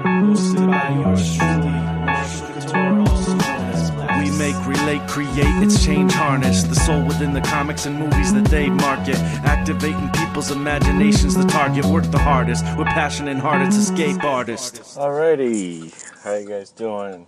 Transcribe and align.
Hosted 0.00 0.66
by 0.66 0.88
yours 0.94 1.36
truly, 1.36 1.70
Marshall 2.06 2.46
Couture, 2.48 3.00
also 3.00 3.30
known 3.32 3.40
as 3.70 3.90
Plex. 3.90 4.18
We 4.22 4.38
make, 4.38 4.66
relate, 4.66 5.06
create, 5.08 5.62
it's 5.62 5.84
change 5.84 6.12
harness. 6.12 6.62
The 6.62 6.74
soul 6.74 7.04
within 7.04 7.32
the 7.34 7.40
comics 7.42 7.86
and 7.86 7.98
movies 7.98 8.32
that 8.32 8.46
they 8.46 8.68
market. 8.70 9.16
Activating 9.44 10.10
people's 10.10 10.50
imaginations, 10.50 11.34
the 11.36 11.44
target. 11.44 11.84
Work 11.84 12.04
the 12.10 12.18
hardest. 12.18 12.64
With 12.76 12.88
passion 12.88 13.28
and 13.28 13.40
heart, 13.40 13.62
it's 13.62 13.76
escape 13.76 14.24
artist. 14.24 14.76
Alrighty, 14.96 15.92
how 16.24 16.34
you 16.34 16.48
guys 16.48 16.70
doing? 16.70 17.26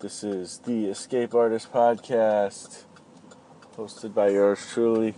This 0.00 0.22
is 0.22 0.58
the 0.58 0.86
Escape 0.86 1.34
Artist 1.34 1.72
Podcast, 1.72 2.84
hosted 3.76 4.14
by 4.14 4.28
yours 4.28 4.60
truly, 4.72 5.14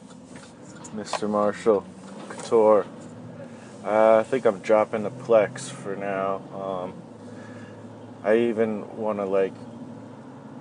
Mr. 0.95 1.29
Marshall 1.29 1.85
Couture. 2.31 2.87
Uh, 3.85 4.19
I 4.19 4.23
think 4.23 4.45
I'm 4.45 4.59
dropping 4.59 5.05
the 5.05 5.11
Plex 5.11 5.71
for 5.71 5.97
now. 5.97 6.43
Um, 6.55 6.95
I 8.23 8.37
even 8.37 8.97
want 8.97 9.19
to 9.19 9.25
like 9.25 9.55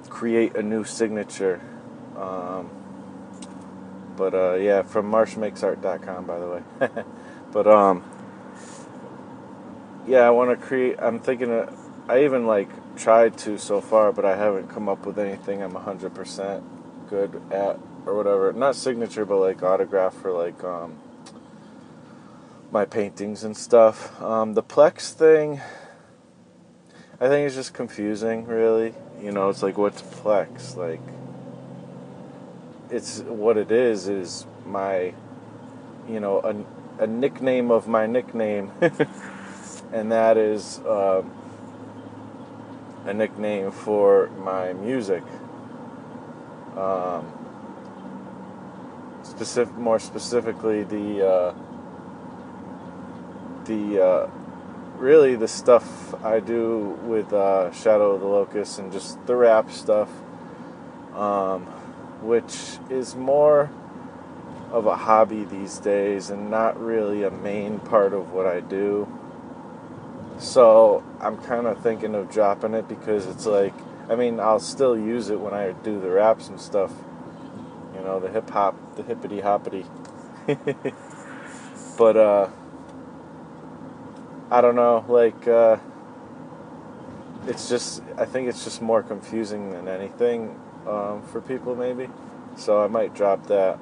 create 0.10 0.56
a 0.56 0.64
new 0.64 0.86
signature. 0.86 1.62
Um, 2.16 2.70
but 4.16 4.34
uh, 4.34 4.54
yeah, 4.56 4.84
from 4.84 5.12
marshmakesart.com, 5.12 6.26
by 6.26 6.40
the 6.40 6.48
way. 6.48 7.04
but 7.52 7.68
um, 7.68 8.04
yeah, 10.08 10.22
I 10.22 10.30
want 10.30 10.58
to 10.58 10.66
create. 10.66 10.98
I'm 11.00 11.20
thinking. 11.20 11.52
Of, 11.52 11.76
I 12.08 12.24
even 12.24 12.48
like 12.48 12.70
tried 12.96 13.38
to 13.40 13.58
so 13.58 13.82
far, 13.82 14.12
but 14.12 14.26
I 14.26 14.36
haven't 14.36 14.70
come 14.70 14.90
up 14.90 15.06
with 15.06 15.20
anything 15.20 15.62
I'm 15.62 15.74
100% 15.74 16.64
good 17.10 17.42
at 17.52 17.80
or 18.06 18.16
whatever. 18.16 18.52
Not 18.52 18.76
signature, 18.76 19.26
but 19.26 19.38
like 19.38 19.62
autograph 19.62 20.16
for 20.16 20.32
like 20.32 20.64
um, 20.64 20.98
my 22.72 22.86
paintings 22.86 23.44
and 23.44 23.56
stuff. 23.56 24.22
Um, 24.22 24.54
the 24.54 24.64
Plex 24.64 25.12
thing, 25.12 25.62
I 27.20 27.28
think 27.28 27.48
is 27.48 27.56
just 27.56 27.74
confusing. 27.74 28.46
Really, 28.46 28.94
you 29.22 29.32
know, 29.32 29.50
it's 29.50 29.64
like 29.64 29.78
what's 29.78 30.02
Plex 30.02 30.76
like. 30.76 31.02
It's 32.90 33.20
what 33.22 33.58
it 33.58 33.72
is. 33.72 34.08
Is 34.08 34.46
my, 34.66 35.14
you 36.08 36.20
know, 36.20 36.40
a, 36.40 37.04
a 37.04 37.08
nickname 37.08 37.72
of 37.72 37.88
my 37.88 38.06
nickname. 38.06 38.72
and 39.92 40.12
that 40.12 40.38
is 40.38 40.80
um, 40.80 41.32
a 43.06 43.14
nickname 43.14 43.72
for 43.72 44.30
my 44.44 44.74
music. 44.74 45.24
Um, 46.78 47.34
specific, 49.24 49.76
more 49.76 50.00
specifically, 50.00 50.84
the 50.84 51.28
uh, 51.28 51.56
the 53.70 54.04
uh, 54.04 54.30
really 54.98 55.36
the 55.36 55.48
stuff 55.48 56.16
I 56.26 56.40
do 56.40 57.00
with 57.04 57.32
uh, 57.32 57.72
Shadow 57.72 58.16
of 58.16 58.22
the 58.22 58.28
Locust 58.28 58.80
and 58.80 58.92
just 58.92 59.24
the 59.28 59.36
rap 59.36 59.72
stuff, 59.72 60.10
um, 61.14 61.68
which 62.22 62.80
is 62.90 63.16
more 63.16 63.70
of 64.72 64.88
a 64.88 64.96
hobby 64.96 65.46
these 65.46 65.78
days 65.78 66.32
and 66.32 66.50
not 66.50 66.80
really 66.82 67.24
a 67.24 67.32
main 67.32 67.80
part 67.80 68.14
of 68.14 68.32
what 68.32 68.48
I 68.48 68.60
do. 68.60 69.08
So 70.40 71.04
I'm 71.20 71.38
kind 71.38 71.68
of 71.68 71.82
thinking 71.84 72.16
of 72.16 72.32
dropping 72.32 72.74
it 72.74 72.88
because 72.88 73.28
it's 73.28 73.46
like, 73.46 73.74
I 74.10 74.16
mean, 74.16 74.40
I'll 74.40 74.60
still 74.60 74.98
use 74.98 75.30
it 75.30 75.40
when 75.40 75.54
I 75.54 75.74
do 75.74 76.00
the 76.00 76.10
raps 76.10 76.48
and 76.48 76.60
stuff. 76.60 76.92
You 77.96 78.02
know, 78.02 78.20
the 78.20 78.30
hip 78.30 78.50
hop, 78.50 78.96
the 78.96 79.04
hippity 79.04 79.42
hoppity. 79.42 79.86
but, 81.98 82.18
uh, 82.18 82.50
I 84.52 84.62
don't 84.62 84.76
know, 84.76 85.06
like, 85.08 85.48
uh, 85.48 85.78
it's 87.46 87.70
just, 87.70 88.02
I 88.18 88.26
think 88.26 88.50
it's 88.50 88.64
just 88.64 88.82
more 88.82 89.04
confusing 89.04 89.72
than 89.72 89.88
anything 89.88 90.60
um, 90.88 91.22
for 91.22 91.40
people, 91.40 91.76
maybe. 91.76 92.10
So 92.56 92.84
I 92.84 92.88
might 92.88 93.14
drop 93.14 93.46
that. 93.46 93.78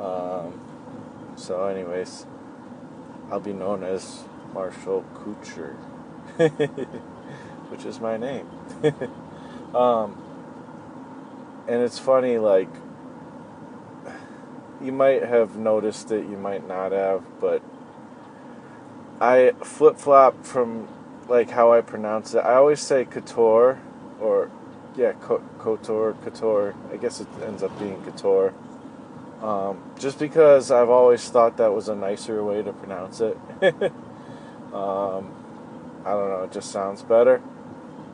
Um, 0.00 0.58
so, 1.36 1.66
anyways, 1.66 2.24
I'll 3.30 3.40
be 3.40 3.52
known 3.52 3.82
as 3.82 4.24
Marshall 4.54 5.04
Kucher, 5.14 5.74
which 7.68 7.84
is 7.84 8.00
my 8.00 8.16
name. 8.16 8.48
um, 9.74 10.16
and 11.68 11.82
it's 11.82 11.98
funny, 11.98 12.38
like, 12.38 12.68
you 14.80 14.92
might 14.92 15.22
have 15.22 15.56
noticed 15.56 16.10
it, 16.12 16.26
you 16.28 16.38
might 16.38 16.66
not 16.66 16.92
have, 16.92 17.22
but 17.40 17.62
I 19.24 19.52
flip 19.64 19.96
flop 19.96 20.44
from 20.44 20.86
like 21.28 21.48
how 21.50 21.72
I 21.72 21.80
pronounce 21.80 22.34
it. 22.34 22.40
I 22.40 22.54
always 22.54 22.80
say 22.80 23.06
couture, 23.06 23.80
or 24.20 24.50
yeah, 24.96 25.12
couture, 25.12 26.14
couture. 26.22 26.74
I 26.92 26.96
guess 26.96 27.20
it 27.22 27.28
ends 27.42 27.62
up 27.62 27.78
being 27.78 28.02
couture. 28.04 28.52
Um, 29.42 29.82
just 29.98 30.18
because 30.18 30.70
I've 30.70 30.90
always 30.90 31.28
thought 31.28 31.56
that 31.56 31.72
was 31.72 31.88
a 31.88 31.94
nicer 31.94 32.44
way 32.44 32.62
to 32.62 32.72
pronounce 32.72 33.20
it. 33.20 33.38
Um, 34.74 35.32
I 36.04 36.10
don't 36.10 36.30
know, 36.30 36.42
it 36.42 36.50
just 36.50 36.72
sounds 36.72 37.02
better. 37.02 37.40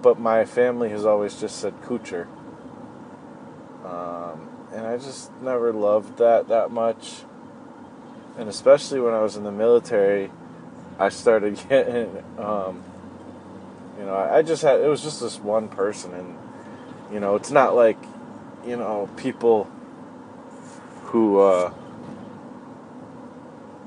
But 0.02 0.20
my 0.20 0.44
family 0.44 0.90
has 0.90 1.06
always 1.06 1.40
just 1.40 1.56
said 1.58 1.72
Kucher. 1.80 2.26
Um, 3.82 4.50
and 4.70 4.86
I 4.86 4.98
just 4.98 5.32
never 5.40 5.72
loved 5.72 6.18
that 6.18 6.48
that 6.48 6.70
much. 6.70 7.22
And 8.36 8.46
especially 8.46 9.00
when 9.00 9.14
I 9.14 9.22
was 9.22 9.36
in 9.36 9.44
the 9.44 9.50
military, 9.50 10.30
I 11.00 11.08
started 11.08 11.58
getting, 11.68 12.22
um, 12.38 12.84
you 13.98 14.04
know, 14.04 14.14
I 14.14 14.42
just 14.42 14.62
had, 14.62 14.80
it 14.80 14.86
was 14.86 15.02
just 15.02 15.20
this 15.20 15.38
one 15.38 15.68
person. 15.68 16.12
And, 16.12 16.38
you 17.12 17.18
know, 17.18 17.34
it's 17.34 17.50
not 17.50 17.74
like, 17.74 17.98
you 18.66 18.76
know, 18.76 19.08
people 19.16 19.64
who, 21.04 21.40
uh, 21.40 21.72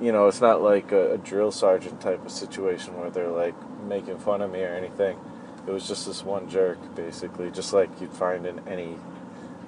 you 0.02 0.12
know, 0.12 0.28
it's 0.28 0.42
not 0.42 0.62
like 0.62 0.92
a, 0.92 1.14
a, 1.14 1.18
drill 1.20 1.52
sergeant 1.52 2.02
type 2.02 2.26
of 2.26 2.32
situation 2.32 3.00
where 3.00 3.10
they're 3.10 3.30
like 3.30 3.56
making 3.84 4.18
fun 4.18 4.42
of 4.42 4.52
me 4.52 4.64
or 4.64 4.74
anything. 4.74 5.18
It 5.66 5.72
was 5.72 5.88
just 5.88 6.08
this 6.08 6.24
one 6.24 6.50
jerk, 6.50 6.78
basically, 6.96 7.52
just 7.52 7.72
like 7.72 8.02
you'd 8.02 8.12
find 8.12 8.46
in 8.46 8.60
any. 8.68 8.98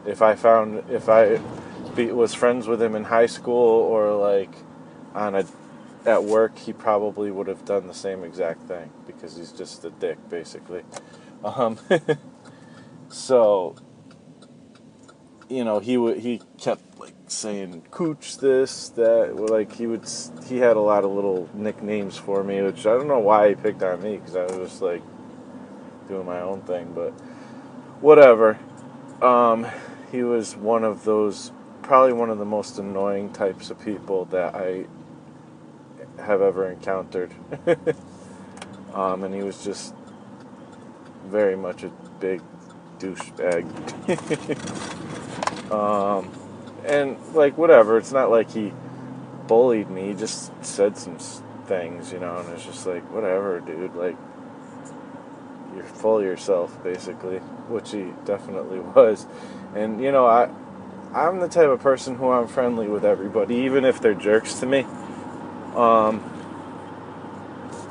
If 0.06 0.22
I 0.22 0.36
found, 0.36 0.90
if 0.90 1.08
I 1.08 1.40
be, 1.96 2.12
was 2.12 2.34
friends 2.34 2.68
with 2.68 2.82
him 2.82 2.96
in 2.96 3.06
high 3.06 3.28
school 3.28 3.56
or 3.56 4.14
like 4.16 4.54
on 5.14 5.36
a 5.36 5.46
at 6.06 6.24
work, 6.24 6.58
he 6.58 6.74
probably 6.74 7.32
would 7.32 7.48
have 7.48 7.66
done 7.66 7.88
the 7.88 7.94
same 7.94 8.24
exact 8.24 8.64
thing 8.64 8.92
because 9.08 9.38
he's 9.38 9.52
just 9.52 9.84
a 9.86 9.90
dick, 9.90 10.18
basically. 10.30 10.84
Um, 11.44 11.80
so, 13.10 13.76
you 15.50 15.64
know, 15.64 15.80
he 15.80 15.98
would 15.98 16.20
he 16.20 16.42
kept 16.58 17.00
like 17.00 17.14
saying 17.28 17.84
"cooch" 17.92 18.38
this, 18.38 18.90
that. 18.90 19.36
Like 19.36 19.74
he 19.74 19.88
would, 19.88 20.08
he 20.46 20.58
had 20.58 20.78
a 20.78 20.82
lot 20.82 21.04
of 21.04 21.12
little 21.12 21.50
nicknames 21.54 22.18
for 22.18 22.44
me, 22.44 22.62
which 22.62 22.86
I 22.86 22.94
don't 22.94 23.08
know 23.08 23.20
why 23.20 23.50
he 23.50 23.56
picked 23.56 23.84
on 23.84 24.02
me 24.02 24.18
because 24.18 24.36
I 24.36 24.44
was 24.46 24.70
just 24.70 24.82
like 24.82 25.02
doing 26.08 26.26
my 26.26 26.42
own 26.42 26.62
thing, 26.62 26.92
but 26.94 27.12
whatever. 28.02 28.60
Um, 29.22 29.68
he 30.12 30.24
was 30.24 30.56
one 30.56 30.84
of 30.84 31.04
those, 31.04 31.52
probably 31.82 32.14
one 32.14 32.30
of 32.30 32.38
the 32.38 32.46
most 32.46 32.78
annoying 32.78 33.32
types 33.32 33.70
of 33.70 33.80
people 33.84 34.26
that 34.26 34.56
I 34.56 34.86
have 36.20 36.42
ever 36.42 36.70
encountered. 36.70 37.32
um, 38.94 39.24
and 39.24 39.34
he 39.34 39.44
was 39.44 39.64
just 39.64 39.94
very 41.26 41.56
much 41.56 41.84
a 41.84 41.90
big 42.20 42.42
douchebag. 43.00 43.66
um, 45.72 46.32
and 46.86 47.18
like 47.34 47.58
whatever, 47.58 47.98
it's 47.98 48.12
not 48.12 48.30
like 48.30 48.52
he 48.52 48.72
bullied 49.48 49.90
me. 49.90 50.10
He 50.10 50.14
just 50.14 50.52
said 50.64 50.98
some 50.98 51.18
things, 51.66 52.12
you 52.12 52.20
know, 52.20 52.38
and 52.38 52.50
it's 52.50 52.66
just 52.66 52.86
like 52.86 53.04
whatever, 53.12 53.60
dude. 53.60 53.96
Like 53.96 54.16
you're 55.76 55.84
full 55.84 56.20
of 56.20 56.24
yourself, 56.24 56.82
basically, 56.84 57.40
which 57.70 57.92
he 57.92 58.14
definitely 58.26 58.80
was. 58.96 59.26
And 59.76 60.02
you 60.02 60.12
know, 60.12 60.26
I 60.26 60.50
I'm 61.14 61.40
the 61.40 61.48
type 61.48 61.70
of 61.70 61.80
person 61.82 62.16
who 62.16 62.30
I'm 62.30 62.48
friendly 62.48 62.88
with 62.88 63.06
everybody, 63.06 63.56
even 63.56 63.86
if 63.86 64.02
they're 64.02 64.14
jerks 64.14 64.56
to 64.56 64.66
me. 64.66 64.86
Um, 65.76 66.24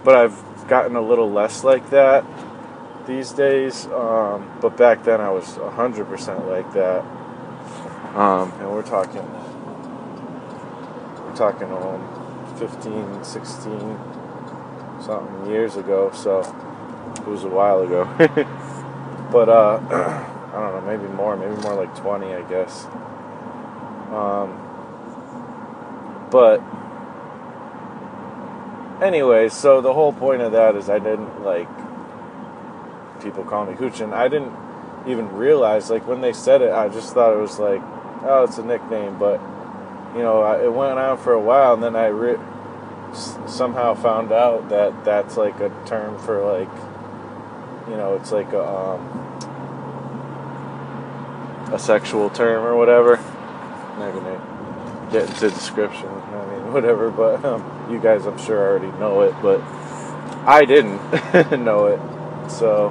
but 0.05 0.15
I've 0.15 0.69
gotten 0.69 0.97
a 0.97 1.01
little 1.01 1.31
less 1.31 1.65
like 1.65 1.91
that 1.91 2.25
these 3.07 3.33
days. 3.33 3.87
Um, 3.87 4.51
but 4.61 4.77
back 4.77 5.05
then 5.05 5.21
I 5.21 5.31
was 5.31 5.45
100% 5.57 6.49
like 6.49 6.73
that. 6.75 7.05
Um, 8.15 8.53
and 8.61 8.71
we're 8.71 8.83
talking, 8.83 9.23
we're 11.25 11.37
talking 11.37 11.73
um, 11.73 12.57
15, 12.59 13.25
16, 13.25 13.99
something 15.03 15.47
years 15.51 15.77
ago. 15.77 16.11
So 16.15 16.41
it 17.17 17.27
was 17.27 17.45
a 17.45 17.49
while 17.49 17.81
ago. 17.81 18.05
but 19.33 19.49
uh, 19.49 19.81
I 20.55 20.61
don't 20.61 20.75
know, 20.75 20.83
maybe 20.87 21.13
more, 21.13 21.37
maybe 21.37 21.61
more 21.63 21.75
like 21.75 21.95
20, 21.97 22.35
I 22.35 22.43
guess. 22.43 22.87
Um, 24.15 24.61
but 26.31 26.63
anyway, 29.03 29.49
so 29.49 29.81
the 29.81 29.93
whole 29.93 30.13
point 30.13 30.43
of 30.43 30.53
that 30.53 30.77
is 30.77 30.89
I 30.89 30.99
didn't 30.99 31.43
like 31.45 31.69
people 33.23 33.45
call 33.45 33.67
me 33.67 33.75
Hooch, 33.75 34.01
and 34.01 34.15
I 34.15 34.29
didn't 34.29 34.53
even 35.07 35.29
realize 35.35 35.91
like 35.91 36.07
when 36.07 36.21
they 36.21 36.33
said 36.33 36.63
it, 36.63 36.73
I 36.73 36.89
just 36.89 37.15
thought 37.15 37.33
it 37.33 37.41
was 37.41 37.59
like, 37.59 37.83
oh, 38.23 38.45
it's 38.45 38.59
a 38.59 38.65
nickname, 38.65 39.19
but 39.19 39.41
you 40.15 40.23
know, 40.23 40.43
I, 40.43 40.65
it 40.65 40.73
went 40.73 40.99
on 40.99 41.19
for 41.19 41.33
a 41.33 41.41
while, 41.41 41.75
and 41.75 41.83
then 41.83 41.97
I 41.97 42.07
re- 42.07 42.39
s- 43.11 43.37
somehow 43.47 43.95
found 43.95 44.31
out 44.33 44.69
that 44.69 45.05
that's 45.05 45.37
like 45.37 45.59
a 45.61 45.71
term 45.87 46.19
for 46.19 46.41
like, 46.41 46.71
you 47.89 47.97
know, 47.97 48.15
it's 48.15 48.31
like 48.33 48.53
a 48.53 48.65
um, 48.65 49.21
a 51.73 51.79
sexual 51.79 52.31
term 52.31 52.65
or 52.65 52.77
whatever. 52.77 53.17
Not 53.99 54.13
gonna 54.13 54.54
get 55.15 55.29
into 55.31 55.49
description. 55.51 56.09
I 56.09 56.47
mean, 56.47 56.73
whatever. 56.73 57.11
But 57.11 57.45
um, 57.45 57.89
you 57.91 58.01
guys, 58.01 58.27
I'm 58.27 58.39
sure, 58.39 58.59
already 58.59 58.91
know 58.99 59.23
it, 59.23 59.35
but 59.41 59.61
I 60.47 60.65
didn't 60.65 61.01
know 61.65 61.87
it. 61.87 62.51
So 62.51 62.89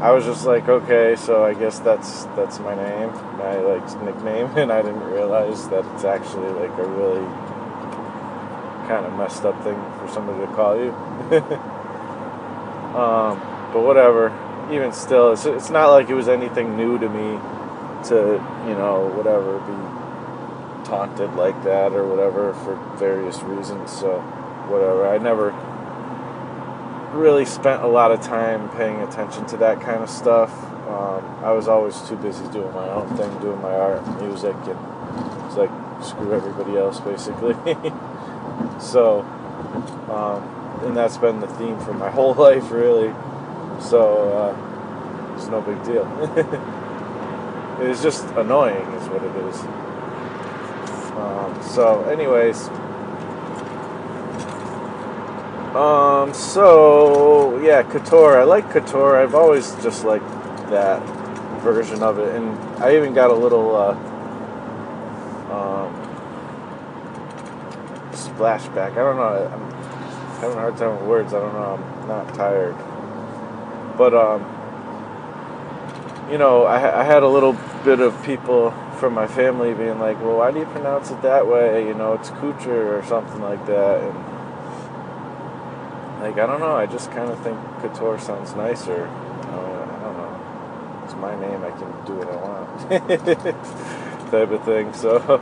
I 0.00 0.12
was 0.12 0.24
just 0.24 0.46
like, 0.46 0.68
okay, 0.68 1.16
so 1.16 1.44
I 1.44 1.54
guess 1.54 1.78
that's 1.78 2.24
that's 2.36 2.58
my 2.58 2.74
name, 2.74 3.12
my 3.36 3.58
like 3.58 4.02
nickname, 4.02 4.46
and 4.56 4.72
I 4.72 4.82
didn't 4.82 5.04
realize 5.04 5.68
that 5.68 5.84
it's 5.94 6.04
actually 6.04 6.50
like 6.52 6.76
a 6.78 6.88
really 6.88 7.26
kind 8.88 9.06
of 9.06 9.12
messed 9.16 9.44
up 9.44 9.62
thing 9.62 9.76
for 9.98 10.08
somebody 10.12 10.40
to 10.46 10.52
call 10.54 10.76
you. 10.76 10.90
um, 12.96 13.38
but 13.72 13.82
whatever. 13.82 14.32
Even 14.72 14.92
still, 14.92 15.32
it's 15.32 15.46
it's 15.46 15.68
not 15.68 15.90
like 15.90 16.08
it 16.08 16.14
was 16.14 16.28
anything 16.28 16.76
new 16.76 16.96
to 16.96 17.08
me 17.08 17.40
to 18.08 18.40
you 18.68 18.74
know 18.74 19.12
whatever 19.16 19.58
be 19.58 19.99
taunted 20.90 21.32
like 21.34 21.62
that 21.62 21.92
or 21.92 22.04
whatever 22.04 22.52
for 22.52 22.74
various 22.98 23.40
reasons. 23.42 23.92
So 23.92 24.18
whatever. 24.70 25.06
I 25.06 25.18
never 25.18 25.50
really 27.16 27.44
spent 27.44 27.82
a 27.82 27.86
lot 27.86 28.10
of 28.10 28.20
time 28.20 28.68
paying 28.70 29.00
attention 29.02 29.46
to 29.46 29.56
that 29.58 29.80
kind 29.80 30.02
of 30.02 30.10
stuff. 30.10 30.52
Um, 30.88 31.24
I 31.44 31.52
was 31.52 31.68
always 31.68 32.00
too 32.08 32.16
busy 32.16 32.46
doing 32.48 32.72
my 32.74 32.88
own 32.88 33.16
thing, 33.16 33.30
doing 33.40 33.60
my 33.62 33.72
art, 33.72 34.02
and 34.02 34.20
music, 34.22 34.56
and 34.66 35.46
it's 35.46 35.56
like 35.56 35.70
screw 36.02 36.32
everybody 36.32 36.76
else 36.76 36.98
basically. 37.00 37.54
so, 38.80 39.20
um, 40.10 40.42
and 40.84 40.96
that's 40.96 41.18
been 41.18 41.40
the 41.40 41.46
theme 41.46 41.78
for 41.80 41.94
my 41.94 42.10
whole 42.18 42.34
life, 42.34 42.70
really. 42.70 43.14
So 43.80 44.32
uh, 44.34 45.36
it's 45.36 45.46
no 45.46 45.60
big 45.60 45.82
deal. 45.84 46.06
it's 47.80 48.02
just 48.02 48.24
annoying, 48.34 48.86
is 48.94 49.08
what 49.08 49.22
it 49.22 49.36
is. 49.46 49.89
Um, 51.20 51.62
so, 51.62 52.02
anyways. 52.04 52.68
Um, 55.74 56.34
so 56.34 57.60
yeah, 57.62 57.84
Couture. 57.84 58.40
I 58.40 58.42
like 58.42 58.70
Couture. 58.70 59.22
I've 59.22 59.36
always 59.36 59.72
just 59.84 60.04
liked 60.04 60.26
that 60.70 61.00
version 61.60 62.02
of 62.02 62.18
it, 62.18 62.34
and 62.34 62.58
I 62.82 62.96
even 62.96 63.14
got 63.14 63.30
a 63.30 63.34
little 63.34 63.76
uh, 63.76 63.92
um, 65.52 65.94
splashback. 68.10 68.92
I 68.92 68.94
don't 68.96 69.16
know. 69.16 69.46
I'm 69.46 70.40
having 70.40 70.58
a 70.58 70.60
hard 70.60 70.76
time 70.76 70.96
with 70.98 71.06
words. 71.06 71.34
I 71.34 71.38
don't 71.38 71.54
know. 71.54 71.78
I'm 72.00 72.08
not 72.08 72.34
tired, 72.34 72.74
but 73.96 74.12
um, 74.12 74.40
you 76.32 76.38
know, 76.38 76.64
I, 76.64 77.02
I 77.02 77.04
had 77.04 77.22
a 77.22 77.28
little 77.28 77.56
bit 77.84 78.00
of 78.00 78.20
people 78.24 78.72
from 79.00 79.14
my 79.14 79.26
family 79.26 79.74
being 79.74 79.98
like, 79.98 80.22
"Well, 80.22 80.36
why 80.36 80.52
do 80.52 80.60
you 80.60 80.66
pronounce 80.66 81.10
it 81.10 81.22
that 81.22 81.48
way? 81.48 81.86
You 81.88 81.94
know, 81.94 82.12
it's 82.12 82.30
Couture 82.30 82.96
or 82.96 83.02
something 83.04 83.40
like 83.40 83.64
that," 83.66 84.02
and 84.02 84.14
like 86.20 86.38
I 86.38 86.46
don't 86.46 86.60
know. 86.60 86.76
I 86.76 86.84
just 86.84 87.10
kind 87.12 87.30
of 87.30 87.42
think 87.42 87.58
couture 87.80 88.18
sounds 88.18 88.54
nicer. 88.54 89.06
Uh, 89.06 89.96
I 89.96 90.02
don't 90.02 90.16
know. 90.18 91.02
It's 91.04 91.14
my 91.14 91.34
name. 91.40 91.64
I 91.64 91.70
can 91.70 91.90
do 92.04 92.12
what 92.12 92.28
I 92.28 92.36
want, 92.36 94.30
type 94.30 94.50
of 94.50 94.64
thing. 94.64 94.92
So 94.92 95.40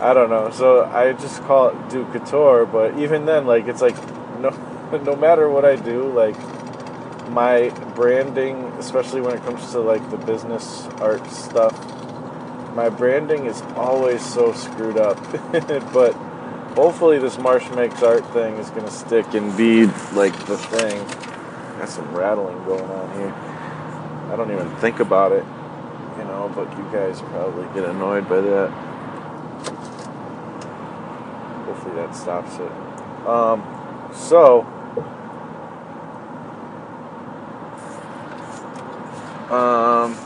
I 0.00 0.12
don't 0.12 0.30
know. 0.30 0.50
So 0.50 0.84
I 0.84 1.12
just 1.12 1.40
call 1.44 1.68
it 1.68 1.90
do 1.90 2.04
couture. 2.06 2.66
But 2.66 2.98
even 2.98 3.24
then, 3.24 3.46
like 3.46 3.68
it's 3.68 3.80
like 3.80 3.96
no, 4.40 4.50
no 5.04 5.14
matter 5.14 5.48
what 5.48 5.64
I 5.64 5.76
do, 5.76 6.08
like 6.08 6.36
my 7.30 7.68
branding, 7.94 8.64
especially 8.78 9.20
when 9.20 9.36
it 9.36 9.44
comes 9.44 9.70
to 9.70 9.78
like 9.78 10.10
the 10.10 10.16
business 10.16 10.86
art 10.98 11.24
stuff, 11.30 11.72
my 12.74 12.88
branding 12.88 13.46
is 13.46 13.62
always 13.76 14.24
so 14.24 14.52
screwed 14.52 14.98
up. 14.98 15.16
but 15.92 16.12
hopefully 16.74 17.18
this 17.18 17.38
Marsh 17.38 17.68
Makes 17.70 18.02
Art 18.02 18.26
thing 18.32 18.56
is 18.56 18.68
going 18.70 18.84
to 18.84 18.90
stick 18.90 19.34
and 19.34 19.56
be 19.56 19.86
like 20.12 20.36
the 20.46 20.58
thing. 20.58 21.06
Got 21.78 21.88
some 21.88 22.12
rattling 22.14 22.62
going 22.64 22.84
on 22.84 23.18
here. 23.18 23.32
I 24.32 24.36
don't 24.36 24.50
even 24.50 24.68
think 24.76 25.00
about 25.00 25.32
it, 25.32 25.44
you 26.18 26.24
know, 26.24 26.50
but 26.54 26.70
you 26.76 26.84
guys 26.90 27.20
probably 27.20 27.64
get 27.74 27.88
annoyed 27.88 28.28
by 28.28 28.40
that. 28.40 28.70
Hopefully 31.66 31.94
that 31.94 32.16
stops 32.16 32.54
it. 32.56 32.72
Um, 33.26 33.62
so, 34.12 34.62
um, 39.50 40.16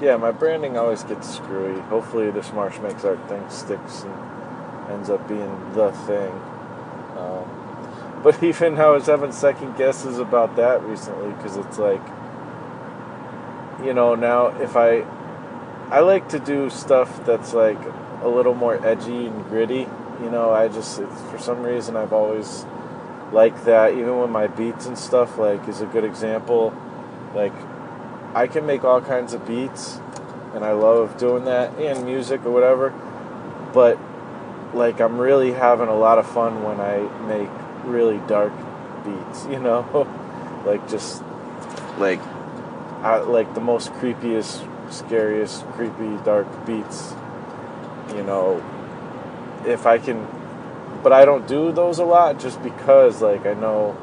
yeah, 0.00 0.16
my 0.16 0.30
branding 0.30 0.76
always 0.76 1.02
gets 1.02 1.34
screwy. 1.36 1.80
Hopefully 1.82 2.30
this 2.30 2.52
Marsh 2.52 2.78
Makes 2.78 3.04
Art 3.04 3.28
thing 3.28 3.48
sticks 3.50 4.02
and 4.02 4.90
ends 4.90 5.10
up 5.10 5.26
being 5.28 5.72
the 5.74 5.92
thing. 5.92 6.32
Um, 7.16 8.20
but 8.22 8.42
even 8.42 8.78
I 8.78 8.88
was 8.88 9.06
having 9.06 9.32
second 9.32 9.76
guesses 9.76 10.18
about 10.18 10.56
that 10.56 10.82
recently 10.82 11.32
because 11.32 11.56
it's 11.56 11.78
like, 11.78 12.02
you 13.84 13.94
know, 13.94 14.14
now 14.14 14.48
if 14.60 14.76
I, 14.76 15.04
I 15.90 16.00
like 16.00 16.28
to 16.30 16.38
do 16.38 16.70
stuff 16.70 17.24
that's 17.24 17.54
like 17.54 17.78
a 18.22 18.28
little 18.28 18.54
more 18.54 18.84
edgy 18.84 19.26
and 19.26 19.44
gritty. 19.46 19.86
You 20.22 20.30
know, 20.30 20.50
I 20.50 20.68
just 20.68 21.00
for 21.30 21.38
some 21.38 21.62
reason 21.62 21.96
I've 21.96 22.12
always 22.12 22.64
liked 23.32 23.64
that. 23.64 23.92
Even 23.92 24.18
with 24.20 24.30
my 24.30 24.46
beats 24.48 24.86
and 24.86 24.98
stuff, 24.98 25.38
like 25.38 25.66
is 25.68 25.80
a 25.80 25.86
good 25.86 26.04
example. 26.04 26.76
Like 27.34 27.54
I 28.34 28.46
can 28.46 28.66
make 28.66 28.84
all 28.84 29.00
kinds 29.00 29.32
of 29.32 29.46
beats, 29.46 30.00
and 30.54 30.64
I 30.64 30.72
love 30.72 31.18
doing 31.18 31.44
that 31.44 31.78
and 31.78 32.04
music 32.04 32.44
or 32.44 32.50
whatever. 32.50 32.90
But 33.72 33.98
like 34.74 35.00
I'm 35.00 35.18
really 35.18 35.52
having 35.52 35.88
a 35.88 35.96
lot 35.96 36.18
of 36.18 36.26
fun 36.28 36.62
when 36.62 36.80
I 36.80 36.98
make 37.26 37.50
really 37.84 38.18
dark 38.26 38.52
beats, 39.04 39.46
you 39.50 39.58
know, 39.58 40.06
like 40.66 40.88
just 40.88 41.22
like 41.98 42.20
I, 43.02 43.18
like 43.18 43.54
the 43.54 43.60
most 43.60 43.92
creepiest, 43.94 44.66
scariest, 44.92 45.64
creepy, 45.68 46.16
dark 46.24 46.66
beats. 46.66 47.14
You 48.14 48.22
know, 48.22 48.64
if 49.66 49.86
I 49.86 49.98
can, 49.98 50.26
but 51.02 51.12
I 51.12 51.24
don't 51.24 51.46
do 51.46 51.72
those 51.72 51.98
a 51.98 52.04
lot 52.04 52.40
just 52.40 52.62
because 52.62 53.22
like 53.22 53.46
I 53.46 53.54
know 53.54 53.96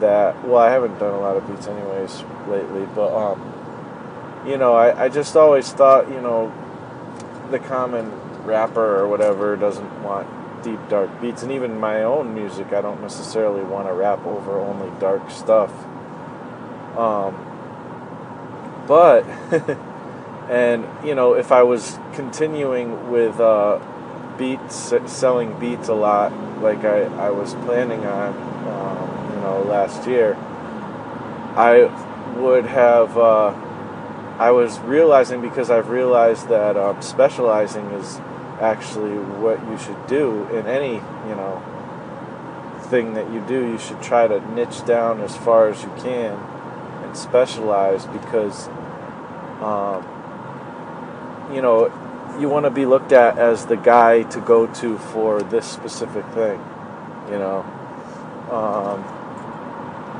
that. 0.00 0.46
Well, 0.46 0.58
I 0.58 0.70
haven't 0.70 0.98
done 0.98 1.14
a 1.14 1.20
lot 1.20 1.36
of 1.36 1.46
beats 1.48 1.66
anyways 1.66 2.24
lately, 2.48 2.86
but 2.94 3.14
um, 3.14 4.44
you 4.46 4.56
know, 4.56 4.74
I 4.74 5.04
I 5.04 5.08
just 5.08 5.36
always 5.36 5.72
thought 5.72 6.08
you 6.08 6.20
know 6.20 6.52
the 7.50 7.58
common 7.58 8.10
rapper 8.44 8.98
or 8.98 9.08
whatever 9.08 9.56
doesn't 9.56 10.02
want 10.02 10.26
deep 10.62 10.80
dark 10.88 11.20
beats 11.20 11.42
and 11.42 11.52
even 11.52 11.78
my 11.78 12.02
own 12.02 12.34
music 12.34 12.72
i 12.72 12.80
don't 12.80 13.00
necessarily 13.00 13.62
want 13.62 13.86
to 13.86 13.92
rap 13.94 14.24
over 14.26 14.58
only 14.58 14.90
dark 15.00 15.30
stuff 15.30 15.70
um, 16.96 17.34
but 18.86 19.24
and 20.50 20.86
you 21.06 21.14
know 21.14 21.34
if 21.34 21.52
i 21.52 21.62
was 21.62 21.98
continuing 22.12 23.10
with 23.10 23.40
uh, 23.40 23.78
beats 24.36 24.92
selling 25.06 25.58
beats 25.58 25.88
a 25.88 25.94
lot 25.94 26.32
like 26.60 26.84
i, 26.84 27.02
I 27.02 27.30
was 27.30 27.54
planning 27.54 28.04
on 28.04 28.34
um, 28.68 28.89
know 29.40 29.62
last 29.62 30.06
year 30.06 30.34
i 31.56 31.84
would 32.38 32.66
have 32.66 33.16
uh, 33.18 33.52
I 34.40 34.52
was 34.52 34.78
realizing 34.80 35.42
because 35.42 35.68
I've 35.68 35.90
realized 35.90 36.48
that 36.48 36.74
um, 36.74 37.02
specializing 37.02 37.84
is 37.90 38.16
actually 38.58 39.18
what 39.38 39.60
you 39.68 39.76
should 39.76 40.06
do 40.06 40.48
in 40.48 40.66
any 40.66 40.94
you 40.94 41.36
know 41.36 41.62
thing 42.84 43.12
that 43.12 43.30
you 43.30 43.44
do. 43.46 43.68
You 43.68 43.76
should 43.76 44.00
try 44.00 44.26
to 44.26 44.40
niche 44.54 44.86
down 44.86 45.20
as 45.20 45.36
far 45.36 45.68
as 45.68 45.82
you 45.82 45.92
can 45.98 46.38
and 47.04 47.14
specialize 47.14 48.06
because 48.06 48.68
um, 49.60 50.08
you 51.54 51.60
know 51.60 51.92
you 52.40 52.48
want 52.48 52.64
to 52.64 52.70
be 52.70 52.86
looked 52.86 53.12
at 53.12 53.38
as 53.38 53.66
the 53.66 53.76
guy 53.76 54.22
to 54.22 54.40
go 54.40 54.66
to 54.66 54.96
for 54.96 55.42
this 55.42 55.66
specific 55.66 56.24
thing. 56.28 56.58
You 57.30 57.38
know. 57.38 57.66
Um, 58.50 59.19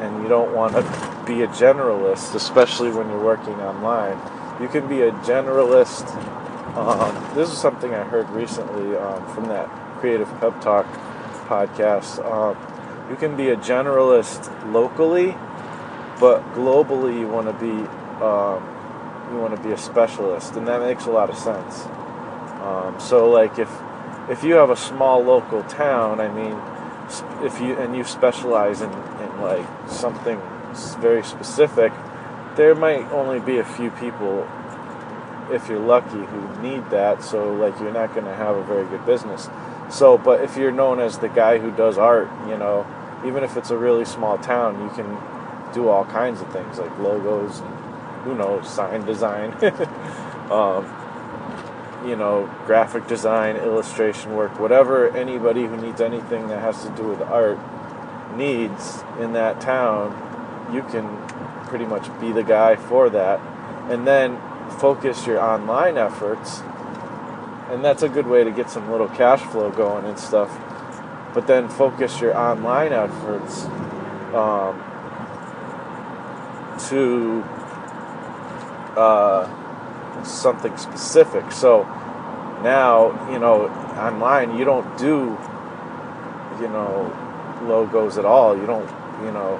and 0.00 0.22
you 0.22 0.28
don't 0.28 0.54
want 0.54 0.74
to 0.74 0.82
be 1.26 1.42
a 1.42 1.48
generalist, 1.48 2.34
especially 2.34 2.90
when 2.90 3.08
you're 3.08 3.24
working 3.24 3.54
online. 3.54 4.18
You 4.60 4.68
can 4.68 4.88
be 4.88 5.02
a 5.02 5.12
generalist. 5.22 6.06
Um, 6.76 7.34
this 7.34 7.50
is 7.50 7.58
something 7.58 7.94
I 7.94 8.04
heard 8.04 8.28
recently 8.30 8.96
um, 8.96 9.34
from 9.34 9.48
that 9.48 9.68
Creative 9.98 10.28
Pep 10.40 10.60
Talk 10.60 10.86
podcast. 11.46 12.24
Um, 12.24 12.56
you 13.10 13.16
can 13.16 13.36
be 13.36 13.50
a 13.50 13.56
generalist 13.56 14.72
locally, 14.72 15.32
but 16.20 16.42
globally 16.54 17.18
you 17.18 17.28
want 17.28 17.46
to 17.46 17.54
be 17.54 17.72
um, 18.22 18.62
you 19.32 19.38
want 19.38 19.54
to 19.56 19.62
be 19.62 19.72
a 19.72 19.78
specialist, 19.78 20.56
and 20.56 20.66
that 20.68 20.80
makes 20.80 21.06
a 21.06 21.10
lot 21.10 21.30
of 21.30 21.36
sense. 21.36 21.86
Um, 22.60 22.96
so, 22.98 23.28
like 23.28 23.58
if 23.58 23.70
if 24.28 24.44
you 24.44 24.54
have 24.54 24.70
a 24.70 24.76
small 24.76 25.22
local 25.22 25.62
town, 25.64 26.20
I 26.20 26.28
mean, 26.28 26.56
if 27.44 27.60
you 27.60 27.76
and 27.76 27.96
you 27.96 28.04
specialize 28.04 28.80
in, 28.80 28.90
in 28.92 29.09
like 29.40 29.66
something 29.88 30.40
very 31.00 31.22
specific, 31.24 31.92
there 32.56 32.74
might 32.74 33.10
only 33.12 33.40
be 33.40 33.58
a 33.58 33.64
few 33.64 33.90
people, 33.92 34.48
if 35.50 35.68
you're 35.68 35.80
lucky, 35.80 36.18
who 36.18 36.62
need 36.62 36.88
that. 36.90 37.22
So 37.22 37.52
like 37.54 37.78
you're 37.80 37.92
not 37.92 38.14
going 38.14 38.26
to 38.26 38.34
have 38.34 38.56
a 38.56 38.64
very 38.64 38.86
good 38.86 39.04
business. 39.06 39.48
So, 39.90 40.16
but 40.18 40.42
if 40.42 40.56
you're 40.56 40.72
known 40.72 41.00
as 41.00 41.18
the 41.18 41.28
guy 41.28 41.58
who 41.58 41.70
does 41.72 41.98
art, 41.98 42.28
you 42.48 42.56
know, 42.56 42.86
even 43.26 43.42
if 43.42 43.56
it's 43.56 43.70
a 43.70 43.76
really 43.76 44.04
small 44.04 44.38
town, 44.38 44.80
you 44.82 44.90
can 44.90 45.18
do 45.74 45.88
all 45.88 46.04
kinds 46.04 46.40
of 46.40 46.52
things 46.52 46.78
like 46.78 46.96
logos 46.98 47.60
and 47.60 47.74
who 48.24 48.34
knows, 48.34 48.68
sign 48.68 49.04
design. 49.04 49.52
um, 50.50 50.84
you 52.06 52.16
know, 52.16 52.50
graphic 52.66 53.06
design, 53.08 53.56
illustration 53.56 54.34
work, 54.34 54.58
whatever 54.58 55.14
anybody 55.14 55.66
who 55.66 55.76
needs 55.76 56.00
anything 56.00 56.48
that 56.48 56.60
has 56.60 56.82
to 56.84 56.90
do 56.90 57.08
with 57.08 57.20
art 57.20 57.58
needs 58.36 59.02
in 59.18 59.32
that 59.32 59.60
town, 59.60 60.70
you 60.72 60.82
can 60.82 61.26
pretty 61.66 61.86
much 61.86 62.08
be 62.20 62.32
the 62.32 62.42
guy 62.42 62.76
for 62.76 63.10
that. 63.10 63.40
And 63.90 64.06
then 64.06 64.40
focus 64.78 65.26
your 65.26 65.40
online 65.40 65.96
efforts. 65.96 66.60
And 67.70 67.84
that's 67.84 68.02
a 68.02 68.08
good 68.08 68.26
way 68.26 68.44
to 68.44 68.50
get 68.50 68.70
some 68.70 68.90
little 68.90 69.08
cash 69.08 69.40
flow 69.40 69.70
going 69.70 70.04
and 70.04 70.18
stuff. 70.18 70.50
But 71.34 71.46
then 71.46 71.68
focus 71.68 72.20
your 72.20 72.36
online 72.36 72.92
efforts 72.92 73.64
um, 74.34 74.82
to 76.88 77.42
uh, 78.96 80.24
something 80.24 80.76
specific. 80.76 81.52
So 81.52 81.84
now, 82.62 83.30
you 83.30 83.38
know, 83.38 83.68
online 83.96 84.56
you 84.58 84.64
don't 84.64 84.98
do, 84.98 85.38
you 86.60 86.68
know, 86.68 87.29
logos 87.62 88.18
at 88.18 88.24
all. 88.24 88.56
You 88.56 88.66
don't, 88.66 88.88
you 89.24 89.32
know, 89.32 89.58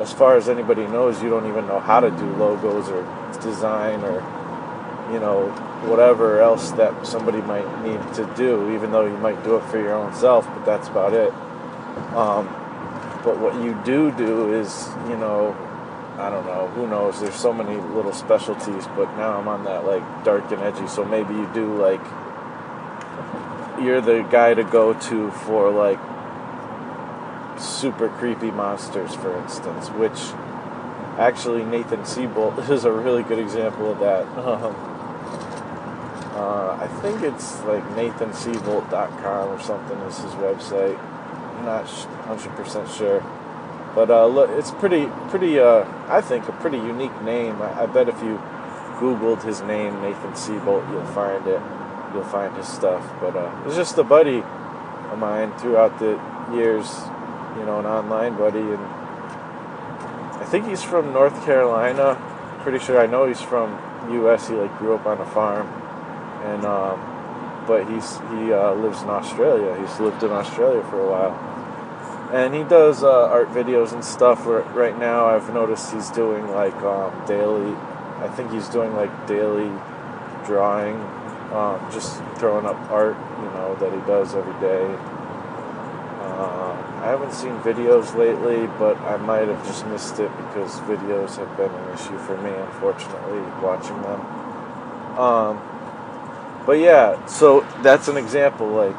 as 0.00 0.12
far 0.12 0.36
as 0.36 0.48
anybody 0.48 0.86
knows, 0.86 1.22
you 1.22 1.28
don't 1.28 1.48
even 1.48 1.66
know 1.66 1.80
how 1.80 2.00
to 2.00 2.10
do 2.10 2.26
logos 2.36 2.88
or 2.88 3.02
design 3.40 4.02
or, 4.02 4.20
you 5.12 5.20
know, 5.20 5.48
whatever 5.86 6.40
else 6.40 6.70
that 6.72 7.06
somebody 7.06 7.40
might 7.42 7.66
need 7.82 8.00
to 8.14 8.24
do, 8.36 8.74
even 8.74 8.90
though 8.90 9.04
you 9.04 9.16
might 9.18 9.42
do 9.44 9.56
it 9.56 9.64
for 9.64 9.78
your 9.78 9.94
own 9.94 10.14
self, 10.14 10.46
but 10.46 10.64
that's 10.64 10.88
about 10.88 11.12
it. 11.12 11.32
Um, 12.14 12.46
but 13.24 13.38
what 13.38 13.54
you 13.62 13.80
do 13.84 14.10
do 14.12 14.52
is, 14.54 14.88
you 15.08 15.16
know, 15.16 15.56
I 16.18 16.30
don't 16.30 16.46
know, 16.46 16.66
who 16.68 16.86
knows? 16.88 17.20
There's 17.20 17.34
so 17.34 17.52
many 17.52 17.76
little 17.94 18.12
specialties, 18.12 18.86
but 18.96 19.06
now 19.16 19.38
I'm 19.38 19.46
on 19.46 19.64
that 19.64 19.86
like 19.86 20.02
dark 20.24 20.50
and 20.50 20.60
edgy, 20.62 20.88
so 20.88 21.04
maybe 21.04 21.34
you 21.34 21.48
do 21.54 21.76
like 21.76 22.00
you're 23.80 24.00
the 24.00 24.26
guy 24.28 24.54
to 24.54 24.64
go 24.64 24.94
to 24.94 25.30
for 25.30 25.70
like 25.70 26.00
super 27.58 28.08
creepy 28.08 28.50
monsters, 28.50 29.14
for 29.14 29.36
instance, 29.38 29.88
which 29.88 30.18
actually 31.18 31.64
Nathan 31.64 32.00
Siebolt 32.00 32.68
is 32.70 32.84
a 32.84 32.92
really 32.92 33.22
good 33.22 33.38
example 33.38 33.90
of 33.92 33.98
that. 34.00 34.26
Um, 34.38 34.74
uh, 36.38 36.78
I 36.80 36.86
think 37.02 37.22
it's 37.22 37.60
like 37.64 37.82
nathansiebolt.com 37.96 39.48
or 39.48 39.60
something 39.60 39.98
is 40.02 40.18
his 40.18 40.32
website. 40.34 40.96
I'm 40.96 41.64
not 41.64 41.86
100% 41.86 42.96
sure. 42.96 43.24
But 43.94 44.10
uh, 44.10 44.26
look, 44.26 44.50
it's 44.50 44.70
pretty, 44.70 45.06
pretty. 45.30 45.58
Uh, 45.58 45.84
I 46.06 46.20
think 46.20 46.48
a 46.48 46.52
pretty 46.52 46.76
unique 46.76 47.20
name. 47.22 47.60
I, 47.60 47.82
I, 47.82 47.86
bet 47.86 48.08
if 48.08 48.22
you 48.22 48.40
Googled 49.00 49.42
his 49.42 49.62
name, 49.62 50.00
Nathan 50.00 50.32
Siebolt, 50.34 50.88
you'll 50.92 51.04
find 51.06 51.44
it. 51.48 51.60
You'll 52.14 52.22
find 52.22 52.56
his 52.56 52.68
stuff. 52.68 53.04
But 53.20 53.34
uh, 53.34 53.62
it's 53.66 53.74
just 53.74 53.98
a 53.98 54.04
buddy 54.04 54.38
of 54.38 55.18
mine 55.18 55.50
throughout 55.58 55.98
the 55.98 56.20
years. 56.54 56.86
You 57.58 57.66
know, 57.66 57.80
an 57.80 57.86
online 57.86 58.36
buddy, 58.36 58.60
and 58.60 58.84
I 60.40 60.44
think 60.48 60.66
he's 60.66 60.82
from 60.82 61.12
North 61.12 61.44
Carolina. 61.44 62.16
Pretty 62.60 62.78
sure 62.78 63.00
I 63.00 63.06
know 63.06 63.26
he's 63.26 63.40
from 63.40 63.72
U.S. 64.12 64.48
He 64.48 64.54
like 64.54 64.76
grew 64.78 64.94
up 64.94 65.06
on 65.06 65.20
a 65.20 65.26
farm, 65.26 65.66
and 66.44 66.64
um, 66.64 67.64
but 67.66 67.88
he's 67.90 68.18
he 68.30 68.52
uh, 68.52 68.74
lives 68.74 69.02
in 69.02 69.08
Australia. 69.10 69.78
He's 69.80 69.98
lived 70.00 70.22
in 70.22 70.30
Australia 70.30 70.82
for 70.84 71.00
a 71.00 71.10
while 71.10 71.48
and 72.32 72.54
he 72.54 72.62
does 72.62 73.02
uh, 73.02 73.26
art 73.26 73.48
videos 73.50 73.92
and 73.92 74.04
stuff. 74.04 74.44
Right 74.46 74.98
now, 74.98 75.26
I've 75.26 75.52
noticed 75.52 75.92
he's 75.92 76.10
doing 76.10 76.46
like 76.48 76.76
um, 76.82 77.24
daily. 77.26 77.74
I 78.18 78.28
think 78.28 78.52
he's 78.52 78.68
doing 78.68 78.94
like 78.94 79.26
daily 79.26 79.70
drawing, 80.44 80.96
um, 81.52 81.80
just 81.90 82.22
throwing 82.36 82.66
up 82.66 82.76
art, 82.90 83.16
you 83.38 83.50
know, 83.52 83.76
that 83.80 83.92
he 83.92 84.00
does 84.06 84.34
every 84.34 84.58
day. 84.60 84.84
I 87.00 87.10
haven't 87.10 87.32
seen 87.32 87.56
videos 87.60 88.14
lately, 88.16 88.66
but 88.78 88.96
I 88.98 89.16
might 89.16 89.48
have 89.48 89.64
just 89.66 89.86
missed 89.86 90.18
it 90.18 90.30
because 90.36 90.78
videos 90.80 91.36
have 91.36 91.56
been 91.56 91.70
an 91.70 91.94
issue 91.94 92.18
for 92.18 92.36
me, 92.42 92.50
unfortunately, 92.50 93.40
watching 93.62 94.00
them. 94.02 94.20
Um, 95.18 96.64
but 96.66 96.78
yeah, 96.78 97.24
so 97.26 97.60
that's 97.82 98.08
an 98.08 98.16
example. 98.16 98.68
Like, 98.68 98.96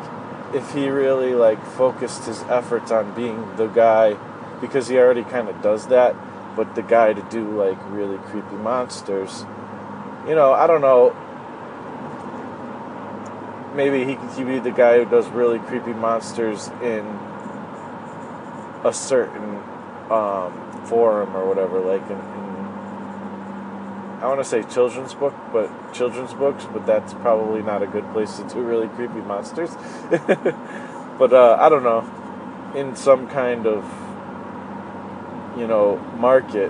if 0.53 0.74
he 0.74 0.89
really 0.89 1.36
like 1.36 1.63
focused 1.63 2.25
his 2.25 2.41
efforts 2.44 2.91
on 2.91 3.13
being 3.13 3.56
the 3.56 3.68
guy 3.68 4.18
because 4.62 4.88
he 4.88 4.98
already 4.98 5.24
kind 5.24 5.48
of 5.48 5.62
does 5.62 5.88
that 5.88 6.15
but 6.56 6.74
the 6.75 6.82
guy 6.82 7.13
to 7.13 7.22
do 7.29 7.58
like 7.58 7.77
really 7.91 8.18
creepy 8.18 8.56
monsters 8.56 9.46
you 10.27 10.34
know 10.34 10.51
i 10.53 10.65
don't 10.65 10.82
know 10.82 11.15
maybe 13.75 14.03
he 14.06 14.15
could 14.15 14.48
be 14.48 14.60
the 14.60 14.72
guy 14.72 15.03
who 15.03 15.10
does 15.10 15.27
really 15.29 15.60
creepy 15.60 15.94
monsters 15.94 16.70
in 16.82 17.06
a 18.83 18.93
certain 18.93 19.57
um, 20.09 20.83
forum 20.86 21.36
or 21.36 21.48
whatever 21.48 21.79
like 21.79 22.03
in, 22.09 22.17
in 22.17 22.50
I 24.21 24.27
want 24.27 24.41
to 24.41 24.45
say 24.45 24.63
children's 24.63 25.13
book, 25.13 25.33
but 25.53 25.93
children's 25.93 26.33
books, 26.33 26.65
but 26.74 26.86
that's 26.86 27.13
probably 27.13 27.62
not 27.62 27.81
a 27.81 27.88
good 27.88 28.03
place 28.12 28.36
to 28.36 28.43
do 28.50 28.59
really 28.59 28.89
creepy 28.89 29.21
monsters. 29.21 29.69
but 30.09 31.31
uh, 31.31 31.55
I 31.57 31.69
don't 31.69 31.83
know, 31.83 32.03
in 32.75 32.98
some 32.98 33.29
kind 33.29 33.65
of 33.65 33.86
you 35.57 35.67
know 35.67 35.98
market, 36.17 36.69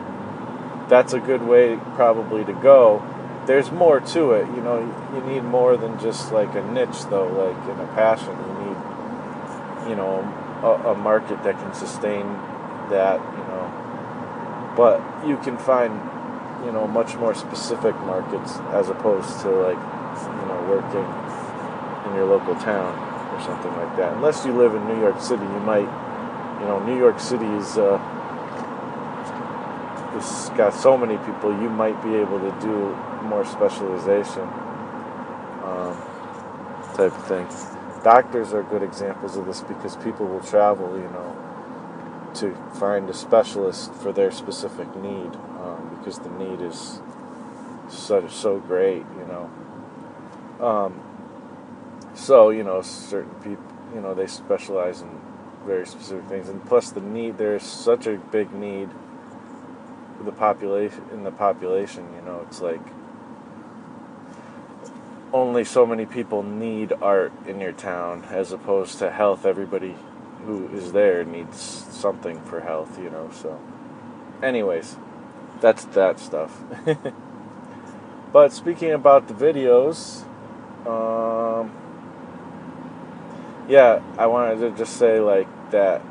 that's 0.89 1.13
a 1.13 1.19
good 1.19 1.41
way 1.41 1.77
probably 1.95 2.45
to 2.45 2.53
go. 2.53 3.03
There's 3.47 3.71
more 3.71 3.99
to 3.99 4.33
it, 4.33 4.45
you 4.47 4.61
know. 4.61 4.79
You 5.15 5.21
need 5.21 5.43
more 5.43 5.75
than 5.75 5.99
just 5.99 6.31
like 6.31 6.53
a 6.53 6.61
niche, 6.71 7.05
though, 7.09 7.25
like 7.25 7.67
in 7.67 7.79
a 7.83 7.87
passion. 7.95 8.29
You 8.29 8.65
need, 8.65 9.89
you 9.89 9.95
know, 9.95 10.21
a, 10.63 10.91
a 10.91 10.95
market 10.95 11.41
that 11.43 11.57
can 11.57 11.73
sustain 11.73 12.25
that, 12.89 13.19
you 13.19 13.45
know. 13.49 14.73
But 14.75 15.01
you 15.27 15.37
can 15.37 15.57
find 15.57 15.93
you 16.65 16.71
know 16.71 16.87
much 16.87 17.15
more 17.15 17.33
specific 17.33 17.95
markets 18.01 18.57
as 18.71 18.89
opposed 18.89 19.39
to 19.41 19.49
like 19.49 19.77
you 19.79 20.45
know 20.47 20.65
working 20.69 21.07
in 22.09 22.15
your 22.15 22.25
local 22.25 22.55
town 22.55 22.93
or 23.33 23.41
something 23.43 23.71
like 23.77 23.95
that. 23.97 24.13
Unless 24.13 24.45
you 24.45 24.53
live 24.53 24.75
in 24.75 24.85
New 24.87 24.99
York 24.99 25.21
City, 25.21 25.43
you 25.43 25.59
might 25.61 25.87
you 26.59 26.65
know 26.65 26.83
New 26.85 26.97
York 26.97 27.19
City 27.19 27.45
is 27.45 27.77
uh, 27.77 27.99
it's 30.15 30.49
got 30.49 30.73
so 30.73 30.97
many 30.97 31.17
people. 31.25 31.51
You 31.61 31.69
might 31.69 32.01
be 32.03 32.15
able 32.15 32.39
to 32.39 32.51
do 32.59 32.95
more 33.23 33.45
specialization 33.45 34.43
um, 35.63 35.95
type 36.95 37.15
of 37.15 37.27
thing. 37.27 37.78
Doctors 38.03 38.53
are 38.53 38.63
good 38.63 38.83
examples 38.83 39.35
of 39.35 39.45
this 39.45 39.61
because 39.61 39.97
people 39.97 40.25
will 40.25 40.41
travel, 40.41 40.95
you 40.95 41.03
know, 41.03 42.31
to 42.35 42.55
find 42.79 43.09
a 43.09 43.13
specialist 43.13 43.93
for 43.95 44.13
their 44.13 44.31
specific 44.31 44.95
need 44.95 45.35
um, 45.59 45.97
because 45.97 46.19
the 46.19 46.29
need 46.29 46.61
is 46.61 47.01
so 47.89 48.27
so 48.27 48.59
great, 48.59 49.03
you 49.17 49.25
know. 49.27 50.65
Um, 50.65 51.01
so 52.13 52.51
you 52.51 52.63
know, 52.63 52.81
certain 52.81 53.33
people, 53.35 53.63
you 53.93 54.01
know, 54.01 54.13
they 54.13 54.27
specialize 54.27 55.01
in 55.01 55.09
very 55.65 55.85
specific 55.85 56.25
things, 56.29 56.49
and 56.49 56.63
plus 56.65 56.91
the 56.91 57.01
need. 57.01 57.37
There's 57.37 57.63
such 57.63 58.07
a 58.07 58.17
big 58.17 58.53
need 58.53 58.89
for 60.17 60.23
the 60.23 60.31
population 60.31 61.03
in 61.11 61.23
the 61.23 61.31
population. 61.31 62.07
You 62.15 62.21
know, 62.21 62.45
it's 62.47 62.61
like 62.61 62.81
only 65.33 65.63
so 65.63 65.85
many 65.85 66.05
people 66.05 66.43
need 66.43 66.93
art 67.01 67.31
in 67.47 67.59
your 67.59 67.71
town, 67.71 68.25
as 68.29 68.51
opposed 68.51 68.99
to 68.99 69.11
health. 69.11 69.45
Everybody 69.45 69.95
who 70.45 70.67
is 70.69 70.91
there 70.91 71.23
needs 71.23 71.59
something 71.59 72.41
for 72.41 72.61
health. 72.61 72.99
You 72.99 73.09
know, 73.09 73.29
so. 73.33 73.59
Anyways, 74.41 74.97
that's 75.59 75.85
that 75.85 76.19
stuff. 76.19 76.61
but 78.33 78.53
speaking 78.53 78.91
about 78.91 79.27
the 79.27 79.33
videos, 79.33 80.23
um, 80.87 81.71
yeah, 83.67 84.01
I 84.17 84.27
wanted 84.27 84.59
to 84.59 84.71
just 84.77 84.97
say 84.97 85.19
like 85.19 85.47
that. 85.71 86.01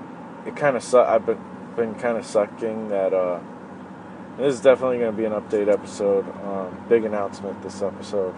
It 0.46 0.56
kind 0.56 0.76
of 0.76 0.82
su- 0.82 0.98
I've 0.98 1.26
been 1.26 1.40
been 1.76 1.94
kind 1.94 2.18
of 2.18 2.26
sucking 2.26 2.88
that. 2.88 3.14
Uh, 3.14 3.40
this 4.36 4.54
is 4.54 4.60
definitely 4.60 4.98
going 4.98 5.10
to 5.10 5.16
be 5.16 5.24
an 5.24 5.32
update 5.32 5.72
episode. 5.72 6.24
Um, 6.44 6.84
big 6.88 7.04
announcement 7.04 7.60
this 7.62 7.82
episode, 7.82 8.34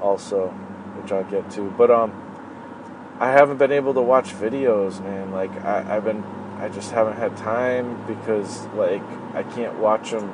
also, 0.00 0.48
which 0.48 1.12
I'll 1.12 1.24
get 1.24 1.50
to. 1.52 1.70
But 1.70 1.90
um, 1.90 2.12
I 3.18 3.32
haven't 3.32 3.58
been 3.58 3.72
able 3.72 3.94
to 3.94 4.00
watch 4.00 4.32
videos, 4.32 5.02
man. 5.02 5.30
Like 5.30 5.52
I, 5.64 5.96
I've 5.96 6.04
been, 6.04 6.24
I 6.58 6.68
just 6.68 6.90
haven't 6.90 7.16
had 7.16 7.36
time 7.36 8.06
because 8.06 8.66
like 8.68 9.02
I 9.34 9.42
can't 9.42 9.78
watch 9.78 10.10
them 10.10 10.32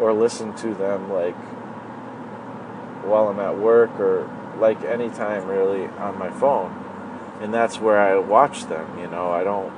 or 0.00 0.12
listen 0.12 0.54
to 0.56 0.74
them 0.74 1.10
like 1.10 1.36
while 3.04 3.28
I'm 3.28 3.40
at 3.40 3.58
work 3.58 3.90
or 3.98 4.28
like 4.58 4.82
anytime 4.84 5.46
really 5.46 5.86
on 5.86 6.18
my 6.18 6.30
phone. 6.30 6.86
And 7.40 7.54
that's 7.54 7.80
where 7.80 7.98
I 7.98 8.18
watch 8.18 8.66
them, 8.66 8.98
you 8.98 9.06
know. 9.06 9.30
I 9.30 9.42
don't 9.42 9.72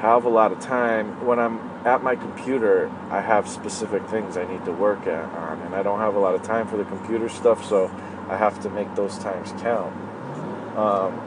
have 0.00 0.24
a 0.24 0.30
lot 0.30 0.50
of 0.50 0.60
time 0.60 1.26
when 1.26 1.38
I'm 1.38 1.58
at 1.84 2.02
my 2.02 2.16
computer. 2.16 2.90
I 3.10 3.20
have 3.20 3.46
specific 3.46 4.06
things 4.08 4.38
I 4.38 4.50
need 4.50 4.64
to 4.64 4.72
work 4.72 5.06
at 5.06 5.24
on 5.24 5.60
and 5.60 5.74
I 5.74 5.82
don't 5.82 5.98
have 5.98 6.14
a 6.14 6.18
lot 6.18 6.34
of 6.34 6.42
time 6.42 6.66
for 6.66 6.78
the 6.78 6.84
computer 6.84 7.28
stuff, 7.28 7.62
so 7.64 7.90
I 8.30 8.36
have 8.36 8.60
to 8.62 8.70
make 8.70 8.94
those 8.94 9.18
times 9.18 9.50
count. 9.60 9.92
Um, 10.78 11.18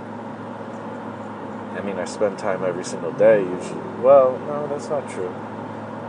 I 1.76 1.82
mean, 1.84 2.00
I 2.00 2.06
spend 2.06 2.40
time 2.40 2.64
every 2.64 2.86
single 2.86 3.12
day 3.12 3.42
usually. 3.42 3.82
Well, 4.02 4.40
no, 4.48 4.68
that's 4.70 4.88
not 4.88 5.10
true. 5.10 5.28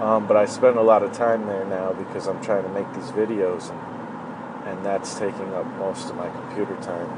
Um, 0.00 0.28
but 0.28 0.36
I 0.36 0.44
spend 0.44 0.76
a 0.76 0.82
lot 0.82 1.02
of 1.02 1.12
time 1.12 1.46
there 1.46 1.64
now 1.64 1.92
because 1.94 2.28
I'm 2.28 2.40
trying 2.42 2.62
to 2.62 2.68
make 2.68 2.86
these 2.94 3.10
videos, 3.10 3.70
and, 3.70 4.68
and 4.68 4.86
that's 4.86 5.18
taking 5.18 5.52
up 5.52 5.66
most 5.78 6.10
of 6.10 6.16
my 6.16 6.30
computer 6.30 6.76
time. 6.76 7.10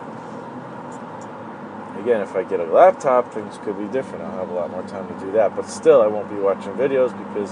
Again, 2.01 2.23
if 2.23 2.35
I 2.35 2.45
get 2.45 2.61
a 2.61 2.65
laptop, 2.65 3.35
things 3.35 3.59
could 3.59 3.79
be 3.79 3.89
different. 3.93 4.25
I'll 4.25 4.39
have 4.39 4.49
a 4.49 4.55
lot 4.55 4.71
more 4.71 4.85
time 4.85 5.07
to 5.07 5.21
do 5.23 5.33
that. 5.33 5.55
But 5.55 5.69
still, 5.69 6.01
I 6.01 6.07
won't 6.07 6.31
be 6.31 6.37
watching 6.37 6.73
videos 6.73 7.13
because 7.13 7.51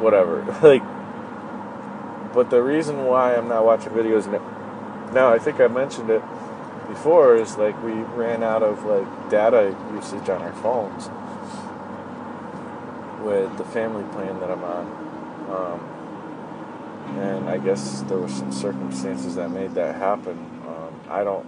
whatever. 0.00 0.42
like, 0.62 0.82
but 2.32 2.48
the 2.48 2.62
reason 2.62 3.04
why 3.04 3.36
I'm 3.36 3.48
not 3.48 3.66
watching 3.66 3.92
videos 3.92 4.30
now, 4.30 4.40
now 5.12 5.32
I 5.32 5.38
think 5.38 5.60
I 5.60 5.68
mentioned 5.68 6.10
it 6.10 6.22
before, 6.88 7.36
is 7.36 7.56
like 7.56 7.80
we 7.82 7.92
ran 7.92 8.42
out 8.42 8.62
of 8.62 8.84
like 8.84 9.30
data 9.30 9.76
usage 9.94 10.28
on 10.28 10.42
our 10.42 10.52
phones 10.54 11.08
with 13.24 13.56
the 13.56 13.64
family 13.64 14.04
plan 14.12 14.40
that 14.40 14.50
I'm 14.50 14.64
on. 14.64 14.86
Um, 15.50 17.18
and 17.18 17.48
I 17.48 17.58
guess 17.58 18.02
there 18.02 18.18
were 18.18 18.28
some 18.28 18.52
circumstances 18.52 19.36
that 19.36 19.50
made 19.50 19.74
that 19.74 19.96
happen. 19.96 20.38
Um, 20.66 21.00
I 21.08 21.24
don't. 21.24 21.46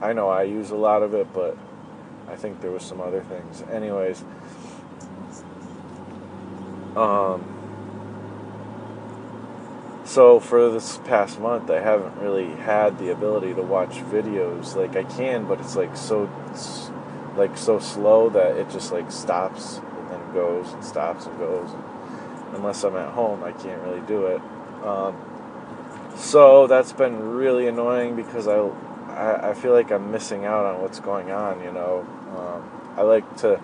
I 0.00 0.12
know 0.12 0.28
I 0.28 0.44
use 0.44 0.70
a 0.70 0.76
lot 0.76 1.02
of 1.02 1.12
it, 1.14 1.32
but 1.32 1.56
I 2.28 2.36
think 2.36 2.60
there 2.60 2.70
was 2.70 2.82
some 2.84 3.00
other 3.00 3.22
things. 3.22 3.62
Anyways, 3.70 4.22
um, 6.94 7.57
so 10.08 10.40
for 10.40 10.70
this 10.70 10.96
past 11.04 11.38
month, 11.38 11.70
I 11.70 11.80
haven't 11.80 12.16
really 12.16 12.48
had 12.48 12.98
the 12.98 13.12
ability 13.12 13.52
to 13.52 13.62
watch 13.62 13.90
videos. 13.90 14.74
Like 14.74 14.96
I 14.96 15.04
can, 15.04 15.44
but 15.44 15.60
it's 15.60 15.76
like 15.76 15.94
so, 15.98 16.30
like 17.36 17.58
so 17.58 17.78
slow 17.78 18.30
that 18.30 18.56
it 18.56 18.70
just 18.70 18.90
like 18.90 19.12
stops 19.12 19.76
and 19.76 20.10
then 20.10 20.32
goes 20.32 20.72
and 20.72 20.82
stops 20.82 21.26
and 21.26 21.38
goes. 21.38 21.70
And 21.72 21.84
Unless 22.56 22.84
I'm 22.84 22.96
at 22.96 23.12
home, 23.12 23.44
I 23.44 23.52
can't 23.52 23.82
really 23.82 24.00
do 24.06 24.26
it. 24.28 24.40
Um, 24.82 25.14
so 26.16 26.66
that's 26.66 26.92
been 26.92 27.36
really 27.36 27.68
annoying 27.68 28.16
because 28.16 28.48
I, 28.48 28.60
I, 29.10 29.50
I 29.50 29.54
feel 29.54 29.74
like 29.74 29.92
I'm 29.92 30.10
missing 30.10 30.46
out 30.46 30.64
on 30.64 30.80
what's 30.80 31.00
going 31.00 31.30
on. 31.30 31.62
You 31.62 31.70
know, 31.70 32.06
um, 32.34 32.94
I 32.96 33.02
like 33.02 33.36
to 33.38 33.60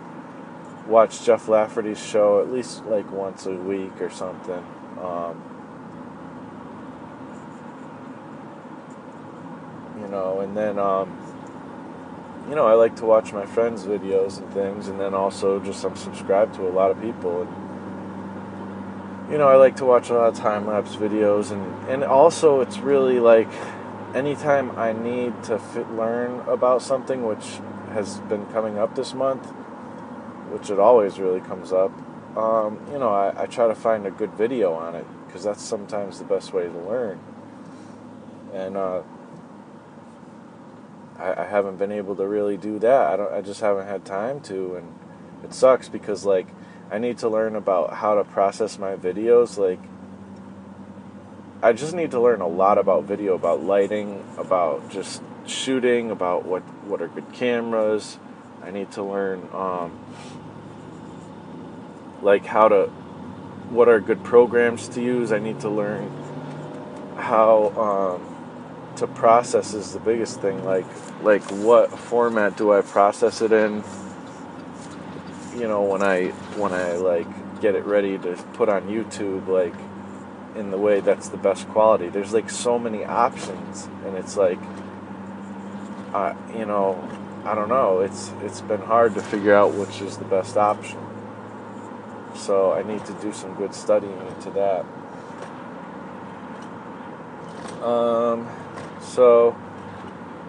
watch 0.87 1.25
Jeff 1.25 1.49
Lafferty's 1.49 2.05
show 2.05 2.43
at 2.43 2.53
least 2.53 2.85
like 2.85 3.11
once 3.11 3.47
a 3.47 3.55
week 3.55 3.99
or 4.03 4.11
something. 4.11 4.63
Um, 5.01 5.43
you 10.05 10.11
know, 10.11 10.41
and 10.41 10.57
then 10.57 10.79
um, 10.79 11.19
you 12.49 12.55
know 12.55 12.67
I 12.67 12.75
like 12.75 12.97
to 12.97 13.05
watch 13.05 13.33
my 13.33 13.47
friends' 13.47 13.85
videos 13.85 14.39
and 14.39 14.53
things, 14.53 14.89
and 14.89 15.01
then 15.01 15.15
also 15.15 15.59
just 15.61 15.85
I'm 15.85 15.97
subscribed 15.97 16.55
to 16.57 16.69
a 16.69 16.71
lot 16.71 16.91
of 16.91 17.01
people, 17.01 17.43
and 17.43 19.33
you 19.33 19.39
know 19.39 19.49
I 19.49 19.57
like 19.57 19.77
to 19.77 19.85
watch 19.85 20.11
a 20.11 20.15
lot 20.15 20.29
of 20.29 20.37
time 20.37 20.67
lapse 20.67 20.97
videos, 20.97 21.51
and 21.51 21.89
and 21.89 22.05
also 22.05 22.61
it's 22.61 22.79
really 22.79 23.19
like 23.19 23.49
anytime 24.15 24.71
I 24.79 24.93
need 24.93 25.43
to 25.45 25.59
fit, 25.59 25.91
learn 25.91 26.41
about 26.49 26.83
something, 26.83 27.27
which 27.27 27.61
has 27.93 28.19
been 28.21 28.47
coming 28.47 28.79
up 28.79 28.95
this 28.95 29.15
month, 29.15 29.47
which 30.51 30.71
it 30.71 30.79
always 30.79 31.19
really 31.19 31.41
comes 31.41 31.73
up. 31.73 31.93
Um, 32.37 32.85
you 32.91 32.99
know, 32.99 33.11
I, 33.11 33.45
I 33.45 33.47
try 33.47 33.69
to 33.69 33.75
find 33.75 34.07
a 34.07 34.11
good 34.11 34.33
video 34.35 34.73
on 34.75 34.97
it 34.97 35.07
because 35.27 35.45
that's 35.45 35.63
sometimes 35.63 36.19
the 36.19 36.25
best 36.25 36.53
way 36.53 36.65
to 36.65 36.79
learn. 36.79 37.21
And 38.53 38.77
uh, 38.77 39.03
I, 41.19 41.43
I 41.43 41.45
haven't 41.45 41.77
been 41.77 41.93
able 41.93 42.17
to 42.17 42.27
really 42.27 42.57
do 42.57 42.79
that. 42.81 43.13
I 43.13 43.17
don't. 43.17 43.33
I 43.33 43.41
just 43.41 43.61
haven't 43.61 43.87
had 43.87 44.05
time 44.05 44.41
to, 44.43 44.77
and 44.77 44.95
it 45.43 45.55
sucks 45.55 45.89
because 45.89 46.25
like 46.25 46.47
I 46.91 46.99
need 46.99 47.19
to 47.19 47.29
learn 47.29 47.57
about 47.57 47.95
how 47.95 48.15
to 48.15 48.25
process 48.25 48.79
my 48.79 48.97
videos. 48.97 49.59
Like 49.59 49.81
I 51.63 51.73
just 51.73 51.95
need 51.95 52.11
to 52.11 52.21
learn 52.21 52.41
a 52.41 52.49
lot 52.49 52.79
about 52.79 53.05
video, 53.05 53.35
about 53.35 53.63
lighting, 53.63 54.25
about 54.37 54.91
just 54.91 55.23
shooting, 55.47 56.11
about 56.11 56.45
what 56.45 56.63
what 56.85 57.01
are 57.01 57.09
good 57.09 57.33
cameras. 57.33 58.19
I 58.63 58.71
need 58.71 58.93
to 58.93 59.03
learn 59.03 59.49
um, 59.53 59.99
like 62.23 62.47
how 62.47 62.69
to 62.69 62.87
what 63.71 63.89
are 63.89 64.01
good 64.01 64.23
programs 64.25 64.89
to 64.91 65.03
use. 65.03 65.33
I 65.33 65.39
need 65.39 65.61
to 65.61 65.69
learn 65.69 66.11
how 67.17 68.19
um, 68.21 68.34
to 68.97 69.07
process 69.07 69.75
is 69.75 69.93
the 69.93 70.01
biggest 70.01 70.41
thing. 70.41 70.65
Like 70.65 70.87
like 71.23 71.43
what 71.51 71.99
format 71.99 72.57
do 72.57 72.73
I 72.73 72.81
process 72.83 73.43
it 73.43 73.53
in? 73.53 73.83
You 75.57 75.69
know, 75.69 75.83
when 75.83 76.03
I 76.03 76.29
when 76.57 76.73
I 76.73 76.93
like 76.93 77.61
get 77.61 77.75
it 77.75 77.85
ready 77.85 78.19
to 78.19 78.37
put 78.55 78.69
on 78.69 78.89
YouTube, 78.89 79.49
like 79.49 79.75
in 80.57 80.71
the 80.71 80.79
way 80.79 81.01
that's 81.01 81.29
the 81.29 81.37
best 81.37 81.69
quality. 81.69 82.09
There's 82.09 82.33
like 82.33 82.51
so 82.51 82.79
many 82.79 83.05
options, 83.05 83.89
and 84.05 84.17
it's 84.17 84.37
like, 84.37 84.59
uh, 86.13 86.35
you 86.57 86.67
know, 86.67 87.09
I 87.45 87.55
don't 87.55 87.69
know. 87.69 88.01
It's 88.01 88.33
it's 88.43 88.61
been 88.61 88.83
hard 88.83 89.15
to 89.15 89.23
figure 89.23 89.55
out 89.55 89.75
which 89.75 90.01
is 90.01 90.17
the 90.17 90.25
best 90.25 90.57
option. 90.57 90.99
So 92.35 92.73
I 92.73 92.83
need 92.83 93.05
to 93.07 93.13
do 93.15 93.33
some 93.33 93.55
good 93.55 93.75
studying 93.75 94.19
into 94.27 94.51
that. 94.51 94.85
Um, 97.83 98.49
so 99.05 99.57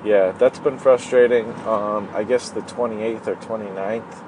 yeah, 0.04 0.32
that's 0.32 0.60
been 0.60 0.78
frustrating. 0.78 1.52
Um, 1.68 2.10
I 2.14 2.24
guess 2.24 2.50
the 2.50 2.62
28th 2.62 3.28
or 3.28 3.36
29th 3.36 4.24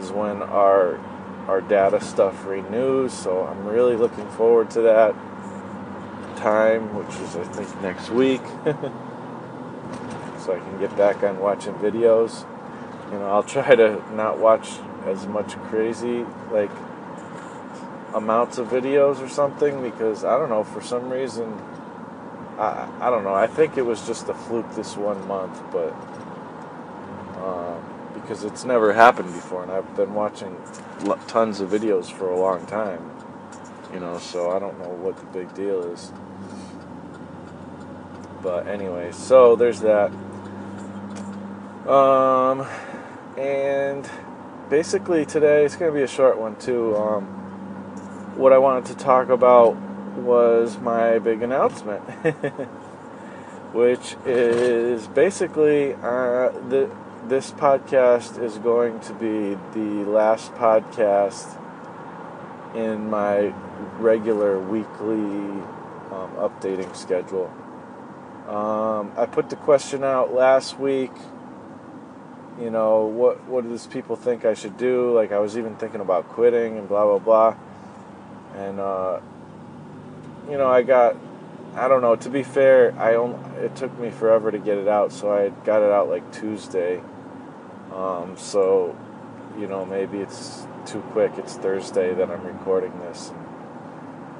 is 0.00 0.10
when 0.10 0.42
our 0.42 0.98
our 1.46 1.60
data 1.60 2.00
stuff 2.00 2.46
renews, 2.46 3.12
so 3.12 3.44
I'm 3.46 3.66
really 3.66 3.96
looking 3.96 4.28
forward 4.30 4.70
to 4.72 4.82
that 4.82 5.14
time, 6.36 6.94
which 6.94 7.14
is 7.20 7.36
I 7.36 7.44
think 7.44 7.82
next 7.82 8.10
week. 8.10 8.42
so 10.38 10.54
I 10.54 10.58
can 10.58 10.78
get 10.78 10.96
back 10.96 11.22
on 11.22 11.38
watching 11.38 11.74
videos. 11.74 12.46
You 13.12 13.18
know, 13.18 13.26
I'll 13.26 13.42
try 13.42 13.74
to 13.74 14.02
not 14.14 14.38
watch 14.38 14.70
as 15.04 15.26
much 15.26 15.56
crazy 15.68 16.24
like 16.50 16.70
amounts 18.14 18.58
of 18.58 18.68
videos 18.68 19.20
or 19.20 19.28
something 19.28 19.82
because 19.82 20.24
I 20.24 20.38
don't 20.38 20.48
know 20.48 20.64
for 20.64 20.80
some 20.80 21.10
reason 21.10 21.58
I 22.60 22.88
I 23.00 23.10
don't 23.10 23.24
know 23.24 23.34
I 23.34 23.48
think 23.48 23.78
it 23.78 23.86
was 23.86 24.06
just 24.06 24.28
a 24.28 24.34
fluke 24.34 24.70
this 24.76 24.96
one 24.96 25.26
month 25.28 25.62
but 25.72 25.94
um, 27.36 27.82
because 28.14 28.44
it's 28.44 28.64
never 28.64 28.92
happened 28.94 29.32
before 29.34 29.62
and 29.64 29.72
I've 29.72 29.96
been 29.96 30.14
watching 30.14 30.56
tons 31.28 31.60
of 31.60 31.70
videos 31.70 32.12
for 32.12 32.30
a 32.30 32.38
long 32.38 32.66
time 32.66 33.10
You 33.92 34.00
know, 34.00 34.18
so 34.18 34.52
I 34.52 34.58
don't 34.60 34.78
know 34.80 34.90
what 34.90 35.16
the 35.18 35.26
big 35.26 35.54
deal 35.54 35.82
is. 35.92 36.12
But 38.42 38.68
anyway, 38.68 39.12
so 39.12 39.56
there's 39.56 39.80
that. 39.80 40.12
Um, 41.88 42.66
and 43.38 44.08
basically 44.70 45.26
today 45.26 45.64
it's 45.64 45.76
going 45.76 45.92
to 45.92 45.96
be 45.96 46.04
a 46.04 46.08
short 46.08 46.38
one 46.38 46.56
too. 46.56 46.96
Um, 46.96 47.24
what 48.36 48.52
I 48.52 48.58
wanted 48.58 48.86
to 48.86 48.96
talk 48.96 49.30
about 49.30 49.76
was 50.16 50.78
my 50.78 51.18
big 51.18 51.42
announcement, 51.42 52.02
which 53.72 54.16
is 54.26 55.06
basically 55.08 55.94
uh, 55.94 56.50
the 56.68 56.90
this 57.28 57.50
podcast 57.52 58.42
is 58.42 58.58
going 58.58 58.98
to 59.00 59.12
be 59.14 59.54
the 59.72 60.04
last 60.10 60.52
podcast 60.54 61.56
in 62.74 63.10
my 63.10 63.52
regular 63.98 64.58
weekly 64.58 65.62
um, 66.10 66.30
updating 66.38 66.94
schedule. 66.96 67.52
Um, 68.48 69.12
I 69.16 69.26
put 69.26 69.50
the 69.50 69.56
question 69.56 70.02
out 70.02 70.32
last 70.34 70.78
week. 70.78 71.12
You 72.60 72.70
know, 72.70 73.04
what 73.04 73.44
what 73.46 73.68
does 73.68 73.86
people 73.86 74.16
think 74.16 74.44
I 74.44 74.54
should 74.54 74.76
do? 74.76 75.14
Like 75.14 75.30
I 75.30 75.38
was 75.38 75.56
even 75.56 75.76
thinking 75.76 76.00
about 76.00 76.28
quitting 76.28 76.78
and 76.78 76.88
blah 76.88 77.04
blah 77.04 77.18
blah. 77.18 77.56
And 78.56 78.80
uh, 78.80 79.20
you 80.50 80.58
know, 80.58 80.68
I 80.68 80.82
got 80.82 81.16
I 81.74 81.86
don't 81.86 82.02
know. 82.02 82.16
To 82.16 82.30
be 82.30 82.42
fair, 82.42 82.92
I 82.98 83.14
only, 83.14 83.38
it 83.60 83.76
took 83.76 83.96
me 83.98 84.10
forever 84.10 84.50
to 84.50 84.58
get 84.58 84.76
it 84.78 84.88
out, 84.88 85.12
so 85.12 85.32
I 85.32 85.50
got 85.64 85.82
it 85.82 85.92
out 85.92 86.08
like 86.08 86.32
Tuesday. 86.32 87.00
Um, 87.94 88.36
so, 88.36 88.96
you 89.58 89.66
know, 89.66 89.84
maybe 89.84 90.18
it's 90.18 90.66
too 90.84 91.00
quick. 91.12 91.32
It's 91.38 91.54
Thursday 91.54 92.12
that 92.14 92.30
I'm 92.30 92.44
recording 92.44 92.98
this, 93.00 93.32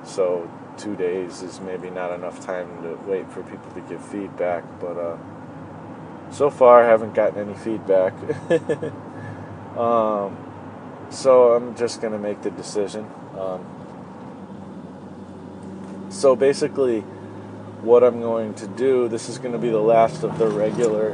so 0.04 0.50
two 0.76 0.96
days 0.96 1.42
is 1.42 1.60
maybe 1.60 1.90
not 1.90 2.12
enough 2.12 2.44
time 2.44 2.82
to 2.82 2.94
wait 3.08 3.30
for 3.30 3.42
people 3.44 3.70
to 3.72 3.80
give 3.82 4.04
feedback. 4.04 4.64
But 4.80 4.98
uh, 4.98 5.18
so 6.32 6.50
far, 6.50 6.82
I 6.82 6.88
haven't 6.88 7.14
gotten 7.14 7.48
any 7.48 7.56
feedback. 7.58 8.14
um, 9.78 10.36
so 11.10 11.52
I'm 11.54 11.76
just 11.76 12.00
gonna 12.02 12.18
make 12.18 12.42
the 12.42 12.50
decision. 12.50 13.08
Um, 13.38 13.79
so 16.20 16.36
basically, 16.36 17.00
what 17.80 18.04
I'm 18.04 18.20
going 18.20 18.52
to 18.56 18.66
do, 18.66 19.08
this 19.08 19.30
is 19.30 19.38
going 19.38 19.52
to 19.52 19.58
be 19.58 19.70
the 19.70 19.80
last 19.80 20.22
of 20.22 20.36
the 20.36 20.48
regular 20.48 21.12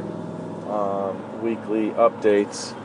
um, 0.69 1.41
weekly 1.41 1.91
updates 1.91 2.75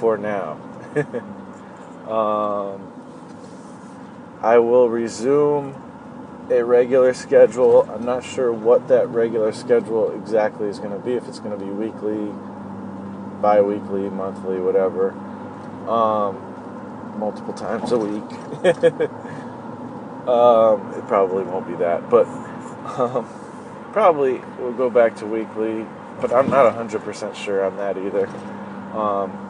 for 0.00 0.18
now. 0.18 0.58
um, 2.10 2.92
I 4.42 4.58
will 4.58 4.88
resume 4.88 5.80
a 6.50 6.64
regular 6.64 7.14
schedule. 7.14 7.88
I'm 7.88 8.04
not 8.04 8.24
sure 8.24 8.52
what 8.52 8.88
that 8.88 9.08
regular 9.10 9.52
schedule 9.52 10.10
exactly 10.20 10.68
is 10.68 10.80
going 10.80 10.90
to 10.90 10.98
be, 10.98 11.12
if 11.12 11.28
it's 11.28 11.38
going 11.38 11.56
to 11.56 11.64
be 11.64 11.70
weekly, 11.70 12.32
bi 13.40 13.60
weekly, 13.60 14.10
monthly, 14.10 14.58
whatever, 14.58 15.12
um, 15.88 17.14
multiple 17.20 17.54
times 17.54 17.92
a 17.92 17.98
week. 17.98 18.24
um, 20.28 20.92
it 20.94 21.06
probably 21.06 21.44
won't 21.44 21.66
be 21.66 21.74
that, 21.76 22.08
but 22.10 22.26
um, 22.98 23.28
probably 23.92 24.40
we'll 24.58 24.72
go 24.72 24.90
back 24.90 25.16
to 25.16 25.26
weekly, 25.26 25.86
but 26.20 26.32
I'm 26.32 26.50
not 26.50 26.74
100% 26.74 27.34
sure 27.34 27.64
on 27.64 27.76
that 27.76 27.96
either. 27.96 28.26
Um, 28.96 29.44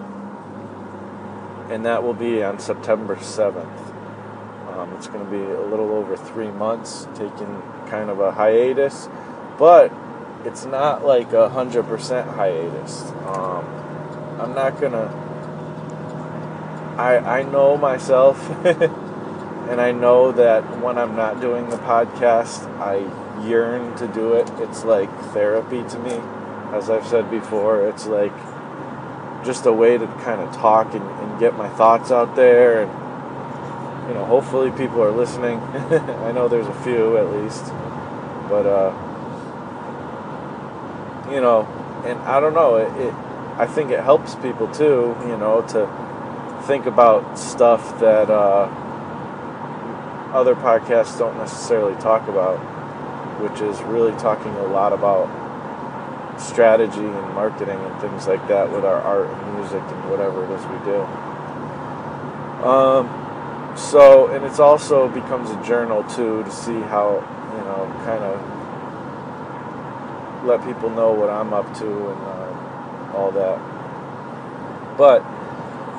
and 1.70 1.84
that 1.84 2.02
will 2.02 2.14
be 2.14 2.42
on 2.42 2.58
September 2.58 3.16
7th. 3.16 3.88
Um, 4.72 4.92
it's 4.94 5.08
going 5.08 5.24
to 5.24 5.30
be 5.30 5.42
a 5.42 5.60
little 5.66 5.90
over 5.90 6.16
three 6.16 6.50
months, 6.50 7.08
taking 7.14 7.62
kind 7.88 8.10
of 8.10 8.20
a 8.20 8.30
hiatus, 8.32 9.08
but 9.58 9.92
it's 10.44 10.64
not 10.64 11.04
like 11.04 11.32
a 11.32 11.48
hundred 11.48 11.84
percent 11.84 12.28
hiatus. 12.30 13.02
Um, 13.26 13.64
I'm 14.40 14.54
not 14.54 14.80
gonna. 14.80 15.08
I 16.96 17.18
I 17.18 17.42
know 17.42 17.76
myself, 17.76 18.38
and 19.68 19.81
I 19.81 19.92
know 19.92 20.33
that 20.33 20.62
when 20.83 20.96
I'm 20.98 21.14
not 21.14 21.40
doing 21.40 21.68
the 21.68 21.76
podcast, 21.76 22.66
I 22.81 23.46
yearn 23.46 23.94
to 23.96 24.09
do 24.09 24.33
it. 24.33 24.50
It's 24.59 24.85
like 24.85 25.11
therapy 25.33 25.83
to 25.83 25.98
me, 25.98 26.20
as 26.72 26.88
I've 26.88 27.07
said 27.07 27.31
before. 27.31 27.87
It's 27.87 28.07
like 28.07 28.33
just 29.44 29.66
a 29.66 29.72
way 29.72 29.98
to 29.98 30.07
kind 30.24 30.40
of 30.40 30.54
talk 30.54 30.94
and, 30.94 31.02
and 31.02 31.38
get 31.38 31.57
my 31.57 31.68
thoughts 31.68 32.11
out 32.11 32.35
there 32.35 32.83
and 32.83 32.90
you 34.09 34.14
know, 34.14 34.24
hopefully 34.24 34.70
people 34.70 35.02
are 35.02 35.11
listening. 35.11 35.59
I 36.24 36.33
know 36.33 36.48
there's 36.48 36.66
a 36.66 36.83
few 36.83 37.18
at 37.18 37.31
least, 37.35 37.66
but 38.48 38.64
uh, 38.64 38.90
you 41.31 41.42
know, 41.42 41.66
and 42.07 42.18
I 42.20 42.40
don't 42.40 42.54
know. 42.54 42.76
It, 42.76 42.90
it, 43.07 43.12
I 43.59 43.66
think 43.66 43.90
it 43.90 44.00
helps 44.00 44.35
people 44.37 44.66
too. 44.72 45.14
You 45.26 45.37
know, 45.37 45.61
to 45.68 46.62
think 46.66 46.87
about 46.87 47.38
stuff 47.38 48.00
that 48.00 48.31
uh, 48.31 48.66
other 50.32 50.54
podcasts 50.54 51.18
don't 51.18 51.36
necessarily 51.36 51.94
talk 52.00 52.28
about, 52.28 52.58
which 53.40 53.60
is 53.60 53.80
really 53.82 54.12
talking 54.18 54.52
a 54.52 54.66
lot 54.66 54.92
about 54.92 55.28
strategy 56.40 57.00
and 57.00 57.34
marketing 57.34 57.78
and 57.78 58.00
things 58.00 58.26
like 58.26 58.46
that 58.48 58.70
with 58.70 58.84
our 58.84 59.00
art 59.00 59.28
and 59.28 59.54
music 59.54 59.82
and 59.82 60.10
whatever 60.10 60.44
it 60.44 60.50
is 60.50 60.64
we 60.66 60.78
do. 60.84 61.02
Um, 62.64 63.08
so, 63.76 64.28
and 64.28 64.44
it's 64.44 64.58
also 64.58 65.08
becomes 65.08 65.50
a 65.50 65.62
journal 65.64 66.04
too 66.04 66.42
to 66.44 66.50
see 66.50 66.80
how, 66.80 67.14
you 67.56 67.64
know, 67.64 67.86
kind 68.04 68.22
of 68.24 68.58
let 70.44 70.64
people 70.64 70.90
know 70.90 71.12
what 71.12 71.30
I'm 71.30 71.52
up 71.52 71.72
to 71.78 71.86
and 71.86 72.22
uh, 72.22 73.16
all 73.16 73.30
that. 73.32 73.58
But 74.96 75.24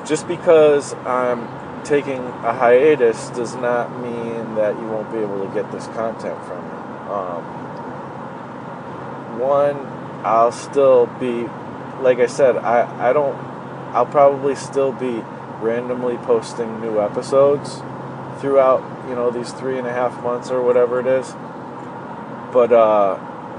just 0.06 0.26
because 0.28 0.94
I'm 1.06 1.46
taking 1.84 2.18
a 2.18 2.52
hiatus 2.52 3.30
does 3.30 3.54
not 3.56 3.90
mean 4.00 4.54
that 4.54 4.78
you 4.78 4.86
won't 4.86 5.10
be 5.12 5.18
able 5.18 5.46
to 5.46 5.54
get 5.54 5.70
this 5.72 5.86
content 5.88 6.38
from 6.44 6.62
me. 6.64 6.70
Um, 7.10 7.42
one, 9.38 9.76
I'll 10.24 10.52
still 10.52 11.06
be, 11.18 11.48
like 12.02 12.18
I 12.18 12.26
said, 12.26 12.56
I, 12.56 13.10
I 13.10 13.12
don't, 13.12 13.36
I'll 13.94 14.06
probably 14.06 14.54
still 14.54 14.92
be 14.92 15.22
randomly 15.60 16.16
posting 16.18 16.80
new 16.80 17.00
episodes 17.00 17.82
throughout 18.40 18.82
you 19.08 19.14
know 19.14 19.30
these 19.30 19.52
three 19.52 19.78
and 19.78 19.86
a 19.86 19.92
half 19.92 20.22
months 20.22 20.50
or 20.50 20.62
whatever 20.62 21.00
it 21.00 21.06
is. 21.06 21.32
But 22.52 22.72
uh, 22.72 23.18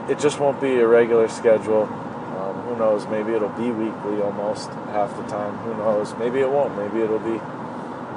it 0.10 0.20
just 0.20 0.40
won't 0.40 0.60
be 0.60 0.80
a 0.80 0.88
regular 0.88 1.28
schedule. 1.28 1.84
Um, 1.84 2.62
who 2.64 2.76
knows? 2.78 3.08
Maybe 3.08 3.34
it'll 3.34 3.50
be 3.50 3.72
weekly 3.72 4.22
almost 4.22 4.70
half 4.92 5.16
the 5.16 5.24
time. 5.24 5.56
Who 5.60 5.78
knows? 5.78 6.14
Maybe 6.18 6.40
it 6.40 6.50
won't. 6.50 6.76
Maybe 6.78 7.02
it'll 7.02 7.20
be 7.20 7.40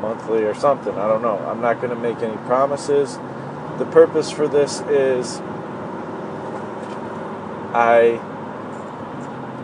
monthly 0.05 0.45
or 0.45 0.55
something. 0.55 0.95
I 0.99 1.09
don't 1.09 1.23
know. 1.23 1.39
I'm 1.39 1.63
not 1.63 1.81
going 1.81 1.91
to 1.91 2.01
make 2.01 2.19
any 2.19 2.37
promises. 2.47 3.17
The 3.79 3.87
purpose 3.87 4.31
for 4.31 4.47
this 4.47 4.81
is 4.83 5.41
i 7.75 8.21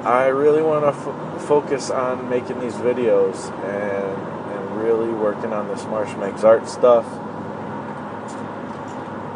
i 0.05 0.27
really 0.27 0.63
want 0.63 0.83
to 0.83 0.89
f- 0.89 1.43
focus 1.47 1.91
on 1.91 2.29
making 2.29 2.59
these 2.59 2.75
videos 2.75 3.53
and 3.65 4.53
and 4.53 4.83
really 4.83 5.11
working 5.11 5.53
on 5.53 5.69
this 5.69 5.85
Marsh 5.85 6.13
Art 6.43 6.69
stuff. 6.69 7.07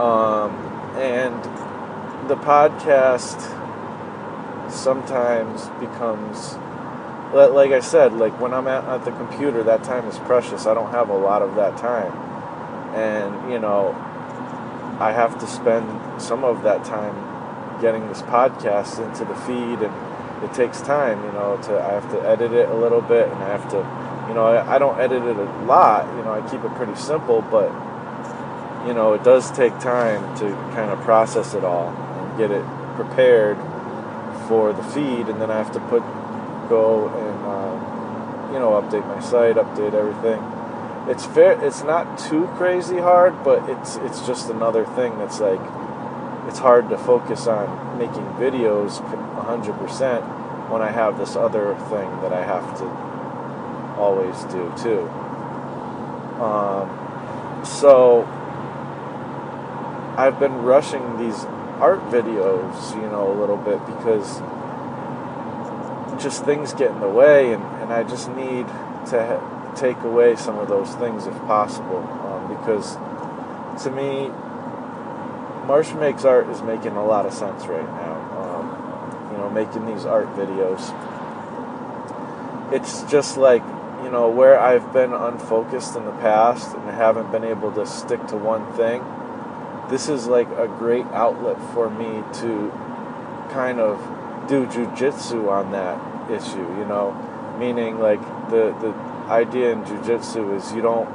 Um, 0.00 0.50
and 0.96 1.40
the 2.28 2.34
podcast 2.34 3.38
sometimes 4.68 5.68
becomes 5.78 6.54
like 7.34 7.72
I 7.72 7.80
said, 7.80 8.12
like 8.12 8.38
when 8.40 8.54
I'm 8.54 8.68
at, 8.68 8.84
at 8.84 9.04
the 9.04 9.10
computer, 9.10 9.62
that 9.64 9.82
time 9.82 10.06
is 10.06 10.18
precious. 10.20 10.66
I 10.66 10.74
don't 10.74 10.90
have 10.92 11.08
a 11.08 11.16
lot 11.16 11.42
of 11.42 11.56
that 11.56 11.76
time. 11.76 12.12
And, 12.94 13.52
you 13.52 13.58
know, 13.58 13.90
I 15.00 15.10
have 15.12 15.38
to 15.40 15.46
spend 15.46 16.22
some 16.22 16.44
of 16.44 16.62
that 16.62 16.84
time 16.84 17.80
getting 17.80 18.06
this 18.06 18.22
podcast 18.22 19.04
into 19.04 19.24
the 19.24 19.34
feed 19.34 19.82
and 19.82 20.44
it 20.44 20.54
takes 20.54 20.80
time, 20.80 21.24
you 21.24 21.32
know, 21.32 21.58
to 21.64 21.80
I 21.80 21.92
have 21.92 22.08
to 22.12 22.20
edit 22.20 22.52
it 22.52 22.68
a 22.68 22.74
little 22.74 23.00
bit 23.00 23.28
and 23.28 23.42
I 23.42 23.48
have 23.48 23.68
to, 23.70 23.78
you 24.28 24.34
know, 24.34 24.46
I, 24.46 24.76
I 24.76 24.78
don't 24.78 24.98
edit 25.00 25.24
it 25.24 25.36
a 25.36 25.64
lot, 25.64 26.06
you 26.16 26.22
know, 26.22 26.32
I 26.32 26.48
keep 26.48 26.62
it 26.62 26.72
pretty 26.76 26.94
simple, 26.94 27.42
but 27.42 27.72
you 28.86 28.92
know, 28.92 29.14
it 29.14 29.24
does 29.24 29.50
take 29.52 29.78
time 29.80 30.36
to 30.36 30.50
kind 30.74 30.90
of 30.90 31.00
process 31.00 31.54
it 31.54 31.64
all 31.64 31.88
and 31.88 32.38
get 32.38 32.50
it 32.50 32.64
prepared 32.94 33.56
for 34.46 34.72
the 34.72 34.82
feed, 34.82 35.28
and 35.28 35.40
then 35.40 35.50
I 35.50 35.56
have 35.56 35.72
to 35.72 35.80
put 35.80 36.02
go 36.68 37.08
you 38.54 38.60
know 38.60 38.80
update 38.80 39.04
my 39.08 39.20
site, 39.20 39.56
update 39.56 39.94
everything. 39.94 40.40
It's 41.10 41.26
fair. 41.26 41.62
It's 41.62 41.82
not 41.82 42.16
too 42.16 42.46
crazy 42.56 42.98
hard, 42.98 43.42
but 43.42 43.68
it's 43.68 43.96
it's 43.96 44.24
just 44.26 44.48
another 44.48 44.86
thing 44.86 45.18
that's 45.18 45.40
like 45.40 45.60
it's 46.46 46.60
hard 46.60 46.88
to 46.90 46.96
focus 46.96 47.48
on 47.48 47.98
making 47.98 48.24
videos 48.38 49.00
100% 49.00 50.70
when 50.70 50.82
I 50.82 50.90
have 50.90 51.18
this 51.18 51.36
other 51.36 51.74
thing 51.90 52.08
that 52.22 52.32
I 52.32 52.44
have 52.44 52.78
to 52.78 52.84
always 53.98 54.36
do 54.44 54.72
too. 54.76 55.08
Um, 56.40 57.64
so 57.64 58.24
I've 60.16 60.38
been 60.38 60.62
rushing 60.62 61.18
these 61.18 61.44
art 61.80 62.00
videos, 62.10 62.94
you 62.94 63.08
know, 63.08 63.32
a 63.32 63.36
little 63.38 63.56
bit 63.56 63.84
because 63.86 64.40
just 66.18 66.44
things 66.44 66.72
get 66.74 66.90
in 66.90 67.00
the 67.00 67.09
way, 67.09 67.53
and, 67.53 67.62
and 67.83 67.92
I 67.92 68.03
just 68.05 68.29
need 68.31 68.66
to 68.66 69.27
ha- 69.27 69.72
take 69.74 69.98
away 70.00 70.37
some 70.37 70.59
of 70.59 70.68
those 70.68 70.94
things 70.96 71.27
if 71.27 71.37
possible. 71.42 71.98
Um, 71.98 72.48
because 72.57 72.96
to 73.85 73.90
me, 73.90 74.29
Marsh 75.66 75.92
Makes 75.94 76.24
Art 76.24 76.48
is 76.48 76.62
making 76.62 76.92
a 76.92 77.05
lot 77.05 77.27
of 77.27 77.33
sense 77.33 77.66
right 77.66 77.85
now. 77.85 78.14
Um, 78.38 79.33
you 79.33 79.38
know, 79.38 79.50
making 79.50 79.87
these 79.87 80.05
art 80.05 80.29
videos. 80.37 80.92
It's 82.72 83.03
just 83.11 83.37
like, 83.37 83.62
you 84.03 84.11
know, 84.11 84.29
where 84.29 84.59
I've 84.59 84.92
been 84.92 85.12
unfocused 85.12 85.96
in 85.96 86.05
the 86.05 86.12
past 86.12 86.74
and 86.77 86.90
haven't 86.90 87.31
been 87.33 87.44
able 87.44 87.72
to 87.72 87.87
stick 87.87 88.27
to 88.29 88.37
one 88.37 88.70
thing. 88.74 89.03
This 89.90 90.09
is 90.09 90.27
like 90.27 90.48
a 90.48 90.66
great 90.66 91.07
outlet 91.07 91.61
for 91.72 91.90
me 91.90 92.22
to 92.40 92.70
kind 93.50 93.81
of 93.81 94.00
do 94.48 94.66
jujitsu 94.66 95.48
on 95.48 95.72
that 95.72 96.30
issue, 96.30 96.66
you 96.78 96.85
know, 96.85 97.12
meaning 97.59 97.98
like 97.98 98.20
the 98.50 98.74
the 98.80 98.92
idea 99.30 99.72
in 99.72 99.83
jujitsu 99.85 100.57
is 100.57 100.72
you 100.72 100.83
don't. 100.83 101.09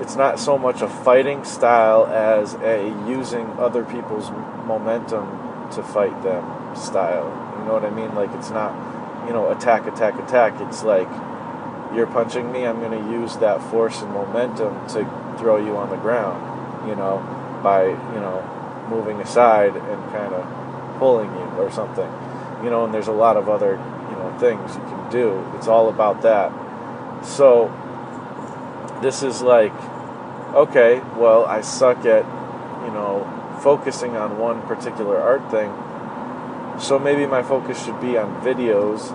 It's 0.00 0.16
not 0.16 0.40
so 0.40 0.58
much 0.58 0.82
a 0.82 0.88
fighting 0.88 1.44
style 1.44 2.06
as 2.06 2.54
a 2.54 2.88
using 3.08 3.46
other 3.58 3.84
people's 3.84 4.30
momentum 4.66 5.70
to 5.70 5.82
fight 5.82 6.22
them 6.22 6.76
style. 6.76 7.28
You 7.58 7.64
know 7.66 7.74
what 7.74 7.84
I 7.84 7.90
mean? 7.90 8.14
Like 8.14 8.30
it's 8.34 8.50
not, 8.50 8.74
you 9.26 9.32
know, 9.32 9.50
attack, 9.50 9.86
attack, 9.86 10.18
attack. 10.18 10.60
It's 10.60 10.82
like 10.82 11.08
you're 11.94 12.08
punching 12.08 12.50
me. 12.50 12.66
I'm 12.66 12.80
going 12.80 12.90
to 12.90 13.10
use 13.10 13.36
that 13.36 13.62
force 13.70 14.02
and 14.02 14.12
momentum 14.12 14.86
to 14.88 15.04
throw 15.38 15.56
you 15.56 15.76
on 15.76 15.90
the 15.90 15.96
ground. 15.96 16.88
You 16.88 16.96
know, 16.96 17.22
by 17.62 17.86
you 17.86 18.20
know 18.20 18.86
moving 18.90 19.20
aside 19.20 19.74
and 19.76 20.12
kind 20.12 20.34
of 20.34 20.98
pulling 20.98 21.32
you 21.32 21.46
or 21.56 21.70
something 21.70 22.10
you 22.64 22.70
know, 22.70 22.86
and 22.86 22.94
there's 22.94 23.08
a 23.08 23.12
lot 23.12 23.36
of 23.36 23.48
other, 23.48 23.72
you 23.72 24.16
know, 24.16 24.36
things 24.40 24.74
you 24.74 24.82
can 24.82 25.10
do. 25.10 25.44
It's 25.56 25.68
all 25.68 25.90
about 25.90 26.22
that. 26.22 26.50
So 27.24 27.68
this 29.02 29.22
is 29.22 29.42
like, 29.42 29.74
okay, 30.54 31.00
well, 31.16 31.44
I 31.44 31.60
suck 31.60 31.98
at, 32.06 32.24
you 32.84 32.90
know, 32.90 33.58
focusing 33.62 34.16
on 34.16 34.38
one 34.38 34.62
particular 34.62 35.18
art 35.18 35.50
thing. 35.50 35.70
So 36.80 36.98
maybe 36.98 37.26
my 37.26 37.42
focus 37.42 37.84
should 37.84 38.00
be 38.00 38.16
on 38.16 38.42
videos, 38.42 39.12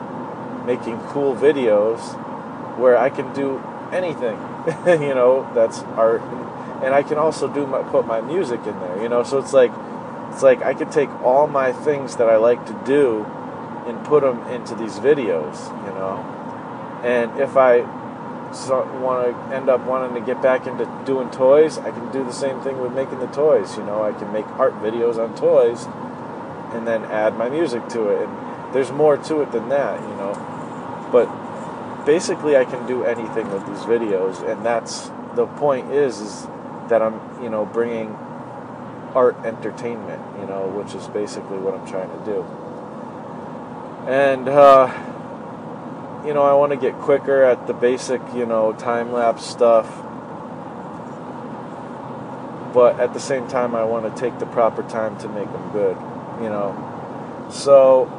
making 0.66 1.00
cool 1.08 1.36
videos 1.36 2.00
where 2.78 2.98
I 2.98 3.10
can 3.10 3.34
do 3.34 3.62
anything, 3.92 4.38
you 4.86 5.16
know, 5.16 5.50
that's 5.56 5.80
art. 5.98 6.22
And 6.84 6.94
I 6.94 7.04
can 7.04 7.18
also 7.18 7.48
do 7.52 7.66
my, 7.66 7.82
put 7.82 8.06
my 8.06 8.22
music 8.22 8.66
in 8.66 8.80
there, 8.80 9.02
you 9.02 9.10
know, 9.10 9.24
so 9.24 9.40
it's 9.40 9.54
like, 9.54 9.72
it's 10.32 10.44
like 10.44 10.62
I 10.62 10.74
could 10.74 10.92
take 10.92 11.10
all 11.22 11.48
my 11.48 11.74
things 11.74 12.16
that 12.18 12.30
I 12.30 12.38
like 12.38 12.66
to 12.68 12.82
do 12.86 13.26
and 13.90 14.04
put 14.06 14.22
them 14.22 14.42
into 14.48 14.76
these 14.76 15.00
videos, 15.00 15.68
you 15.86 15.94
know. 15.94 16.24
And 17.04 17.40
if 17.40 17.58
I 17.58 17.82
so 18.54 18.84
want 19.00 19.30
to 19.30 19.56
end 19.56 19.70
up 19.70 19.86
wanting 19.86 20.20
to 20.20 20.26
get 20.26 20.42
back 20.42 20.68
into 20.68 20.86
doing 21.06 21.30
toys, 21.30 21.78
I 21.78 21.92
can 21.92 22.12
do 22.12 22.24
the 22.24 22.34
same 22.34 22.62
thing 22.62 22.80
with 22.80 22.94
making 22.94 23.20
the 23.20 23.28
toys. 23.28 23.78
You 23.78 23.84
know, 23.84 24.04
I 24.04 24.12
can 24.12 24.32
make 24.34 24.46
art 24.58 24.74
videos 24.82 25.18
on 25.18 25.36
toys 25.36 25.86
and 26.76 26.88
then 26.88 27.06
add 27.06 27.38
my 27.38 27.50
music 27.50 27.88
to 27.90 28.10
it. 28.10 28.28
And 28.28 28.74
there's 28.74 28.92
more 28.92 29.18
to 29.18 29.42
it 29.42 29.52
than 29.52 29.70
that, 29.70 30.00
you 30.02 30.16
know. 30.16 30.34
But 31.12 31.28
basically, 32.06 32.58
I 32.58 32.66
can 32.66 32.86
do 32.88 33.04
anything 33.04 33.52
with 33.52 33.66
these 33.68 33.86
videos, 33.86 34.48
and 34.48 34.66
that's 34.66 35.12
the 35.36 35.46
point. 35.46 35.92
Is 35.92 36.20
is 36.20 36.48
that 36.90 37.02
I'm 37.02 37.20
you 37.44 37.50
know 37.50 37.66
bringing 37.66 38.16
art 39.16 39.36
entertainment, 39.44 40.22
you 40.40 40.46
know, 40.46 40.68
which 40.68 40.94
is 40.94 41.08
basically 41.08 41.58
what 41.58 41.74
I'm 41.74 41.88
trying 41.88 42.10
to 42.10 42.26
do. 42.26 42.46
And, 44.10 44.50
uh, 44.50 44.88
you 46.26 46.34
know, 46.34 46.42
I 46.42 46.56
want 46.56 46.72
to 46.72 46.78
get 46.78 46.96
quicker 46.96 47.44
at 47.44 47.68
the 47.68 47.76
basic, 47.76 48.20
you 48.34 48.48
know, 48.48 48.74
time 48.74 49.12
lapse 49.12 49.46
stuff. 49.46 49.86
But 52.74 53.00
at 53.00 53.14
the 53.14 53.20
same 53.20 53.48
time, 53.48 53.76
I 53.76 53.84
want 53.84 54.12
to 54.12 54.20
take 54.20 54.40
the 54.40 54.48
proper 54.48 54.82
time 54.82 55.16
to 55.20 55.28
make 55.28 55.52
them 55.52 55.72
good, 55.72 55.96
you 56.42 56.50
know. 56.50 57.48
So 57.52 58.10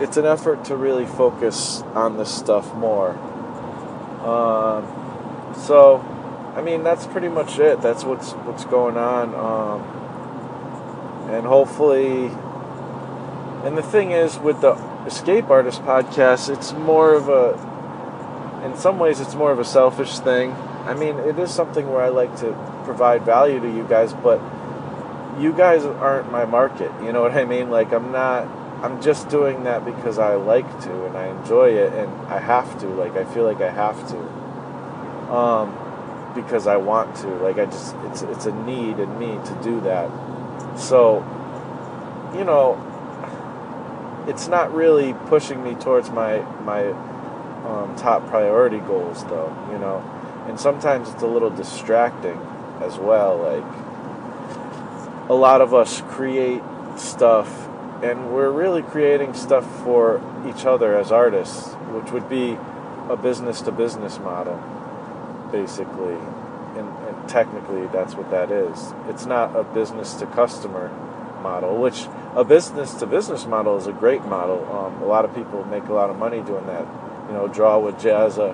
it's 0.00 0.16
an 0.16 0.24
effort 0.24 0.64
to 0.66 0.76
really 0.76 1.04
focus 1.04 1.82
on 1.92 2.16
this 2.16 2.34
stuff 2.34 2.74
more. 2.74 3.10
Um, 4.24 5.54
so, 5.54 5.98
I 6.56 6.62
mean, 6.62 6.82
that's 6.82 7.06
pretty 7.06 7.28
much 7.28 7.58
it. 7.58 7.82
That's 7.82 8.04
what's 8.04 8.32
what's 8.32 8.64
going 8.64 8.96
on. 8.96 9.34
Um, 9.34 9.82
and 11.30 11.44
hopefully, 11.44 12.28
and 13.66 13.76
the 13.76 13.82
thing 13.82 14.12
is, 14.12 14.38
with 14.38 14.62
the 14.62 14.93
Escape 15.06 15.50
Artist 15.50 15.82
podcast, 15.82 16.48
it's 16.48 16.72
more 16.72 17.12
of 17.12 17.28
a, 17.28 17.52
in 18.64 18.74
some 18.76 18.98
ways, 18.98 19.20
it's 19.20 19.34
more 19.34 19.52
of 19.52 19.58
a 19.58 19.64
selfish 19.64 20.18
thing. 20.18 20.52
I 20.86 20.94
mean, 20.94 21.18
it 21.18 21.38
is 21.38 21.52
something 21.52 21.90
where 21.90 22.02
I 22.02 22.08
like 22.08 22.34
to 22.40 22.52
provide 22.84 23.22
value 23.22 23.60
to 23.60 23.68
you 23.68 23.86
guys, 23.86 24.14
but 24.14 24.40
you 25.38 25.52
guys 25.52 25.84
aren't 25.84 26.30
my 26.32 26.44
market. 26.44 26.90
You 27.02 27.12
know 27.12 27.20
what 27.20 27.32
I 27.32 27.44
mean? 27.44 27.70
Like, 27.70 27.92
I'm 27.92 28.12
not, 28.12 28.46
I'm 28.82 29.02
just 29.02 29.28
doing 29.28 29.64
that 29.64 29.84
because 29.84 30.18
I 30.18 30.36
like 30.36 30.68
to 30.82 31.04
and 31.06 31.16
I 31.16 31.26
enjoy 31.26 31.70
it 31.70 31.92
and 31.92 32.10
I 32.28 32.38
have 32.38 32.80
to. 32.80 32.86
Like, 32.86 33.16
I 33.16 33.24
feel 33.24 33.44
like 33.44 33.60
I 33.60 33.70
have 33.70 34.08
to. 34.08 34.18
Um, 35.30 36.32
because 36.34 36.66
I 36.66 36.76
want 36.76 37.14
to. 37.16 37.28
Like, 37.28 37.58
I 37.58 37.66
just, 37.66 37.94
it's, 38.06 38.22
it's 38.22 38.46
a 38.46 38.52
need 38.64 38.98
in 38.98 39.18
me 39.18 39.38
to 39.44 39.60
do 39.62 39.80
that. 39.82 40.10
So, 40.78 41.18
you 42.34 42.44
know, 42.44 42.80
it's 44.26 44.48
not 44.48 44.74
really 44.74 45.14
pushing 45.26 45.62
me 45.62 45.74
towards 45.74 46.10
my 46.10 46.38
my 46.62 46.86
um, 47.64 47.94
top 47.96 48.26
priority 48.28 48.78
goals 48.78 49.24
though 49.24 49.56
you 49.70 49.78
know? 49.78 50.02
And 50.46 50.60
sometimes 50.60 51.08
it's 51.08 51.22
a 51.22 51.26
little 51.26 51.50
distracting 51.50 52.38
as 52.80 52.98
well 52.98 53.38
like 53.38 53.84
a 55.30 55.34
lot 55.34 55.60
of 55.60 55.72
us 55.72 56.02
create 56.08 56.62
stuff 56.96 57.68
and 58.02 58.30
we're 58.34 58.50
really 58.50 58.82
creating 58.82 59.32
stuff 59.32 59.64
for 59.82 60.20
each 60.46 60.66
other 60.66 60.98
as 60.98 61.10
artists 61.10 61.72
which 61.92 62.12
would 62.12 62.28
be 62.28 62.58
a 63.08 63.16
business 63.16 63.60
to 63.62 63.72
business 63.72 64.18
model 64.18 64.62
basically. 65.50 66.18
And, 66.76 66.88
and 66.88 67.28
technically 67.28 67.86
that's 67.86 68.14
what 68.14 68.30
that 68.32 68.50
is. 68.50 68.92
It's 69.08 69.24
not 69.24 69.54
a 69.54 69.62
business 69.62 70.14
to 70.14 70.26
customer 70.26 70.88
model 71.42 71.76
which 71.78 72.06
a 72.36 72.44
business 72.44 72.94
to 72.94 73.06
business 73.06 73.46
model 73.46 73.76
is 73.76 73.86
a 73.86 73.92
great 73.92 74.24
model. 74.24 74.64
Um, 74.72 75.02
a 75.02 75.06
lot 75.06 75.24
of 75.24 75.34
people 75.34 75.64
make 75.66 75.84
a 75.84 75.92
lot 75.92 76.10
of 76.10 76.16
money 76.16 76.42
doing 76.42 76.66
that. 76.66 76.86
You 77.28 77.34
know, 77.34 77.48
Draw 77.48 77.78
with 77.78 77.96
Jazza, 77.96 78.50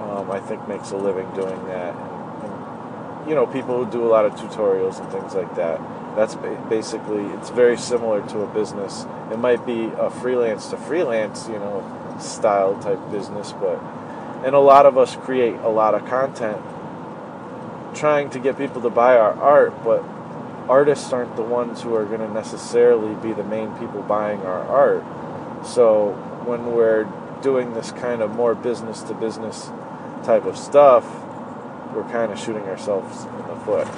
um, 0.00 0.30
I 0.30 0.40
think, 0.40 0.68
makes 0.68 0.90
a 0.90 0.96
living 0.96 1.30
doing 1.34 1.64
that. 1.66 1.94
And, 1.94 2.44
and, 2.44 3.28
you 3.28 3.34
know, 3.34 3.46
people 3.46 3.82
who 3.82 3.90
do 3.90 4.04
a 4.04 4.10
lot 4.10 4.26
of 4.26 4.34
tutorials 4.34 5.00
and 5.00 5.10
things 5.10 5.34
like 5.34 5.54
that. 5.56 5.80
That's 6.16 6.34
basically, 6.68 7.24
it's 7.38 7.48
very 7.48 7.78
similar 7.78 8.26
to 8.28 8.40
a 8.40 8.46
business. 8.52 9.06
It 9.30 9.38
might 9.38 9.64
be 9.64 9.90
a 9.96 10.10
freelance 10.10 10.68
to 10.68 10.76
freelance, 10.76 11.48
you 11.48 11.58
know, 11.58 11.82
style 12.20 12.78
type 12.80 13.00
business, 13.10 13.52
but, 13.52 13.82
and 14.44 14.54
a 14.54 14.60
lot 14.60 14.84
of 14.84 14.98
us 14.98 15.16
create 15.16 15.54
a 15.54 15.70
lot 15.70 15.94
of 15.94 16.04
content 16.04 16.60
trying 17.94 18.28
to 18.30 18.38
get 18.38 18.58
people 18.58 18.82
to 18.82 18.90
buy 18.90 19.16
our 19.16 19.32
art, 19.32 19.82
but 19.82 20.02
artists 20.68 21.12
aren't 21.12 21.36
the 21.36 21.42
ones 21.42 21.82
who 21.82 21.94
are 21.94 22.04
going 22.04 22.20
to 22.20 22.32
necessarily 22.32 23.14
be 23.16 23.32
the 23.32 23.44
main 23.44 23.72
people 23.78 24.02
buying 24.02 24.40
our 24.42 24.62
art. 24.62 25.04
So 25.66 26.12
when 26.44 26.72
we're 26.72 27.04
doing 27.42 27.74
this 27.74 27.92
kind 27.92 28.22
of 28.22 28.30
more 28.30 28.54
business 28.54 29.02
to 29.02 29.14
business 29.14 29.70
type 30.24 30.44
of 30.44 30.56
stuff, 30.56 31.04
we're 31.94 32.08
kind 32.10 32.32
of 32.32 32.38
shooting 32.38 32.62
ourselves 32.64 33.24
in 33.24 33.48
the 33.48 33.56
foot. 33.56 33.88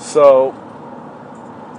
So, 0.00 0.52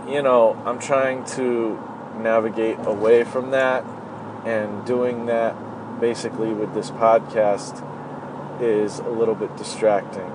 you 0.08 0.22
know, 0.22 0.62
I'm 0.66 0.80
trying 0.80 1.26
to 1.36 1.80
navigate 2.20 2.78
away 2.86 3.24
from 3.24 3.52
that, 3.52 3.84
and 4.46 4.86
doing 4.86 5.26
that 5.28 5.56
basically 6.00 6.54
with 6.54 6.74
this 6.74 6.92
podcast 6.92 7.82
is 8.62 9.00
a 9.00 9.10
little 9.10 9.36
bit 9.36 9.56
distracting 9.58 10.32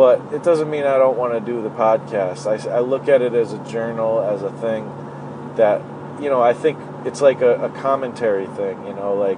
but 0.00 0.32
it 0.32 0.42
doesn't 0.42 0.70
mean 0.70 0.84
I 0.84 0.96
don't 0.96 1.18
want 1.18 1.34
to 1.34 1.40
do 1.40 1.60
the 1.60 1.68
podcast. 1.68 2.46
I, 2.46 2.74
I 2.74 2.80
look 2.80 3.06
at 3.06 3.20
it 3.20 3.34
as 3.34 3.52
a 3.52 3.58
journal, 3.64 4.22
as 4.22 4.40
a 4.40 4.50
thing 4.50 4.90
that, 5.56 5.82
you 6.22 6.30
know, 6.30 6.40
I 6.40 6.54
think 6.54 6.78
it's 7.04 7.20
like 7.20 7.42
a, 7.42 7.66
a 7.66 7.68
commentary 7.68 8.46
thing, 8.46 8.86
you 8.86 8.94
know, 8.94 9.12
like 9.12 9.36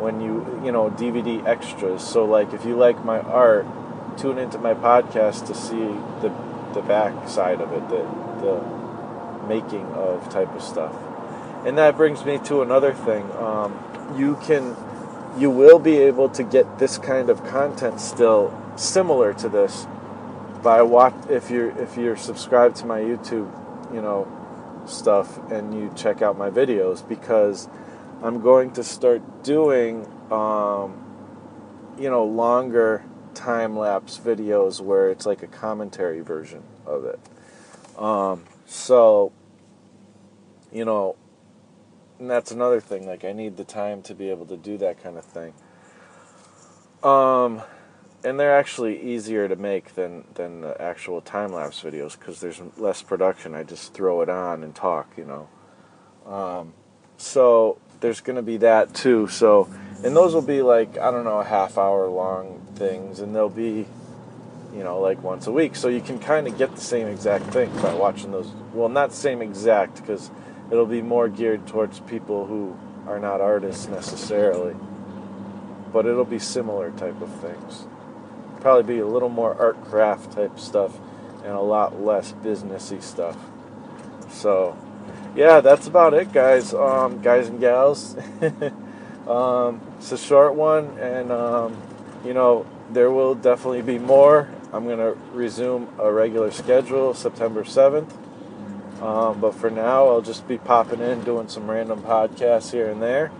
when 0.00 0.20
you, 0.20 0.62
you 0.64 0.70
know, 0.70 0.90
DVD 0.90 1.44
extras. 1.44 2.06
So, 2.06 2.24
like, 2.24 2.52
if 2.54 2.64
you 2.64 2.76
like 2.76 3.04
my 3.04 3.18
art, 3.18 3.66
tune 4.16 4.38
into 4.38 4.58
my 4.58 4.74
podcast 4.74 5.44
to 5.48 5.56
see 5.56 5.74
the, 5.74 6.32
the 6.72 6.82
back 6.82 7.28
side 7.28 7.60
of 7.60 7.72
it, 7.72 7.88
the, 7.88 8.04
the 8.46 9.48
making 9.48 9.86
of 9.86 10.30
type 10.30 10.54
of 10.54 10.62
stuff. 10.62 10.94
And 11.66 11.76
that 11.78 11.96
brings 11.96 12.24
me 12.24 12.38
to 12.44 12.62
another 12.62 12.94
thing. 12.94 13.28
Um, 13.32 14.14
you 14.16 14.36
can, 14.36 14.76
you 15.36 15.50
will 15.50 15.80
be 15.80 15.98
able 15.98 16.28
to 16.28 16.44
get 16.44 16.78
this 16.78 16.96
kind 16.96 17.28
of 17.28 17.44
content 17.44 18.00
still 18.00 18.56
similar 18.76 19.34
to 19.34 19.48
this 19.48 19.88
by 20.62 20.82
watch 20.82 21.14
if 21.30 21.50
you're 21.50 21.70
if 21.80 21.96
you're 21.96 22.16
subscribed 22.16 22.76
to 22.76 22.86
my 22.86 23.00
YouTube, 23.00 23.50
you 23.94 24.00
know, 24.00 24.26
stuff 24.86 25.38
and 25.50 25.74
you 25.74 25.92
check 25.96 26.22
out 26.22 26.36
my 26.36 26.50
videos 26.50 27.06
because 27.06 27.68
I'm 28.22 28.40
going 28.40 28.72
to 28.72 28.84
start 28.84 29.44
doing 29.44 30.06
um, 30.30 31.94
you 31.98 32.10
know 32.10 32.24
longer 32.24 33.04
time 33.34 33.76
lapse 33.76 34.18
videos 34.18 34.80
where 34.80 35.10
it's 35.10 35.26
like 35.26 35.42
a 35.42 35.46
commentary 35.46 36.20
version 36.20 36.62
of 36.86 37.04
it. 37.04 37.20
Um, 37.98 38.44
so 38.66 39.32
you 40.72 40.84
know, 40.84 41.16
and 42.18 42.30
that's 42.30 42.50
another 42.50 42.80
thing. 42.80 43.06
Like 43.06 43.24
I 43.24 43.32
need 43.32 43.56
the 43.56 43.64
time 43.64 44.02
to 44.02 44.14
be 44.14 44.30
able 44.30 44.46
to 44.46 44.56
do 44.56 44.78
that 44.78 45.02
kind 45.02 45.16
of 45.16 45.24
thing. 45.24 45.52
Um, 47.02 47.62
and 48.26 48.40
they're 48.40 48.58
actually 48.58 49.00
easier 49.00 49.46
to 49.46 49.54
make 49.54 49.94
than 49.94 50.24
than 50.34 50.60
the 50.60 50.82
actual 50.82 51.20
time 51.20 51.52
lapse 51.52 51.80
videos 51.80 52.18
because 52.18 52.40
there's 52.40 52.60
less 52.76 53.00
production. 53.00 53.54
I 53.54 53.62
just 53.62 53.94
throw 53.94 54.20
it 54.20 54.28
on 54.28 54.64
and 54.64 54.74
talk, 54.74 55.12
you 55.16 55.24
know. 55.24 55.48
Um, 56.30 56.74
so 57.18 57.78
there's 58.00 58.20
going 58.20 58.34
to 58.34 58.42
be 58.42 58.56
that 58.56 58.94
too. 58.94 59.28
So, 59.28 59.68
and 60.02 60.16
those 60.16 60.34
will 60.34 60.42
be 60.42 60.60
like 60.60 60.98
I 60.98 61.12
don't 61.12 61.22
know, 61.22 61.38
a 61.38 61.44
half 61.44 61.78
hour 61.78 62.08
long 62.08 62.66
things, 62.74 63.20
and 63.20 63.32
they'll 63.32 63.48
be, 63.48 63.86
you 64.74 64.82
know, 64.82 64.98
like 64.98 65.22
once 65.22 65.46
a 65.46 65.52
week. 65.52 65.76
So 65.76 65.86
you 65.86 66.00
can 66.00 66.18
kind 66.18 66.48
of 66.48 66.58
get 66.58 66.74
the 66.74 66.80
same 66.80 67.06
exact 67.06 67.44
thing 67.52 67.70
by 67.80 67.94
watching 67.94 68.32
those. 68.32 68.50
Well, 68.74 68.88
not 68.88 69.12
same 69.12 69.40
exact 69.40 70.00
because 70.00 70.32
it'll 70.72 70.84
be 70.84 71.00
more 71.00 71.28
geared 71.28 71.68
towards 71.68 72.00
people 72.00 72.44
who 72.46 72.76
are 73.06 73.20
not 73.20 73.40
artists 73.40 73.86
necessarily, 73.86 74.74
but 75.92 76.06
it'll 76.06 76.24
be 76.24 76.40
similar 76.40 76.90
type 76.90 77.20
of 77.22 77.30
things. 77.36 77.86
Probably 78.66 78.96
be 78.96 78.98
a 78.98 79.06
little 79.06 79.28
more 79.28 79.54
art 79.60 79.80
craft 79.84 80.32
type 80.32 80.58
stuff 80.58 80.98
and 81.44 81.52
a 81.52 81.60
lot 81.60 82.02
less 82.02 82.32
businessy 82.32 83.00
stuff. 83.00 83.38
So, 84.28 84.76
yeah, 85.36 85.60
that's 85.60 85.86
about 85.86 86.14
it, 86.14 86.32
guys, 86.32 86.74
um, 86.74 87.22
guys 87.22 87.46
and 87.46 87.60
gals. 87.60 88.16
um, 89.28 89.80
it's 89.98 90.10
a 90.10 90.18
short 90.18 90.56
one, 90.56 90.98
and 90.98 91.30
um, 91.30 91.80
you 92.24 92.34
know 92.34 92.66
there 92.90 93.08
will 93.08 93.36
definitely 93.36 93.82
be 93.82 94.00
more. 94.00 94.48
I'm 94.72 94.88
gonna 94.88 95.12
resume 95.32 95.88
a 96.00 96.12
regular 96.12 96.50
schedule 96.50 97.14
September 97.14 97.62
7th. 97.62 98.10
Um, 99.00 99.40
but 99.40 99.54
for 99.54 99.70
now, 99.70 100.08
I'll 100.08 100.22
just 100.22 100.48
be 100.48 100.58
popping 100.58 100.98
in, 100.98 101.22
doing 101.22 101.46
some 101.46 101.70
random 101.70 102.02
podcasts 102.02 102.72
here 102.72 102.90
and 102.90 103.00
there. 103.00 103.30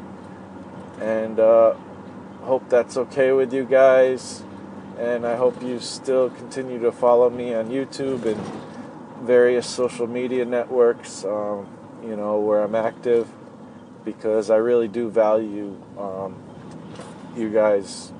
And 1.00 1.40
uh, 1.40 1.74
hope 2.42 2.68
that's 2.68 2.96
okay 2.96 3.32
with 3.32 3.52
you 3.52 3.64
guys. 3.64 4.44
And 4.98 5.26
I 5.26 5.36
hope 5.36 5.62
you 5.62 5.78
still 5.78 6.30
continue 6.30 6.78
to 6.80 6.90
follow 6.90 7.28
me 7.28 7.54
on 7.54 7.68
YouTube 7.68 8.24
and 8.24 8.40
various 9.26 9.66
social 9.66 10.06
media 10.06 10.44
networks, 10.44 11.24
um, 11.24 11.66
you 12.02 12.16
know, 12.16 12.38
where 12.38 12.62
I'm 12.62 12.74
active, 12.74 13.28
because 14.04 14.50
I 14.50 14.56
really 14.56 14.88
do 14.88 15.10
value 15.10 15.76
um, 15.98 16.36
you 17.36 17.50
guys' 17.50 18.12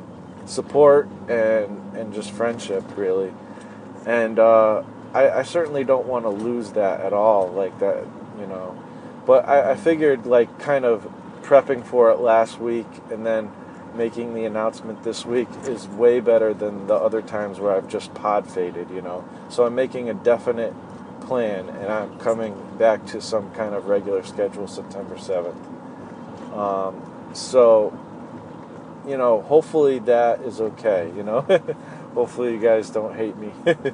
support 0.45 1.09
and, 1.29 1.97
and 1.97 2.12
just 2.12 2.31
friendship, 2.33 2.85
really. 2.97 3.33
And, 4.05 4.39
uh, 4.39 4.83
I, 5.15 5.31
I 5.31 5.43
certainly 5.45 5.83
don't 5.83 6.07
want 6.07 6.27
to 6.27 6.29
lose 6.29 6.73
that 6.73 7.01
at 7.01 7.15
all, 7.15 7.51
like 7.53 7.79
that, 7.79 8.05
you 8.39 8.47
know. 8.47 8.77
But 9.25 9.49
I, 9.49 9.73
I 9.73 9.75
figured, 9.77 10.27
like, 10.27 10.59
kind 10.59 10.85
of 10.85 11.11
prepping 11.43 11.85
for 11.85 12.11
it 12.11 12.19
last 12.19 12.61
week 12.61 12.87
and 13.11 13.25
then 13.25 13.51
making 13.96 14.35
the 14.35 14.44
announcement 14.44 15.02
this 15.02 15.24
week 15.24 15.48
is 15.64 15.88
way 15.88 16.20
better 16.20 16.54
than 16.54 16.87
the 16.87 16.94
other 16.94 17.22
times 17.22 17.59
where 17.59 17.74
I've 17.74 17.88
just 17.88 18.12
pod 18.14 18.50
faded, 18.50 18.90
you 18.90 19.02
know. 19.02 19.24
So 19.48 19.64
I'm 19.64 19.74
making 19.74 20.09
a 20.09 20.14
definite 20.14 20.74
plan 21.22 21.68
and 21.68 21.87
I'm 21.87 22.18
coming 22.18 22.54
back 22.78 23.06
to 23.06 23.20
some 23.20 23.50
kind 23.52 23.74
of 23.74 23.87
regular 23.87 24.24
schedule 24.24 24.66
September 24.66 25.16
7th. 25.16 25.56
Um, 26.56 27.30
so, 27.35 27.98
you 29.06 29.16
know, 29.16 29.42
hopefully 29.42 29.98
that 30.00 30.40
is 30.42 30.61
okay, 30.61 31.11
you 31.16 31.22
know. 31.22 31.40
hopefully 32.14 32.52
you 32.52 32.61
guys 32.61 32.90
don't 32.90 33.16
hate 33.16 33.37
me. 33.37 33.52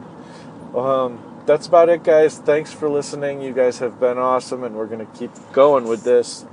Um, 0.75 1.43
that's 1.45 1.67
about 1.67 1.89
it, 1.89 2.03
guys. 2.03 2.39
Thanks 2.39 2.73
for 2.73 2.89
listening. 2.89 3.43
You 3.43 3.53
guys 3.53 3.79
have 3.81 4.01
been 4.01 4.17
awesome, 4.17 4.65
and 4.65 4.75
we're 4.75 4.87
going 4.87 5.07
to 5.07 5.19
keep 5.19 5.31
going 5.53 5.87
with 5.87 6.03
this 6.03 6.47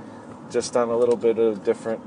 just 0.50 0.76
on 0.76 0.88
a 0.88 0.96
little 0.96 1.16
bit 1.16 1.38
of 1.38 1.64
different 1.64 2.02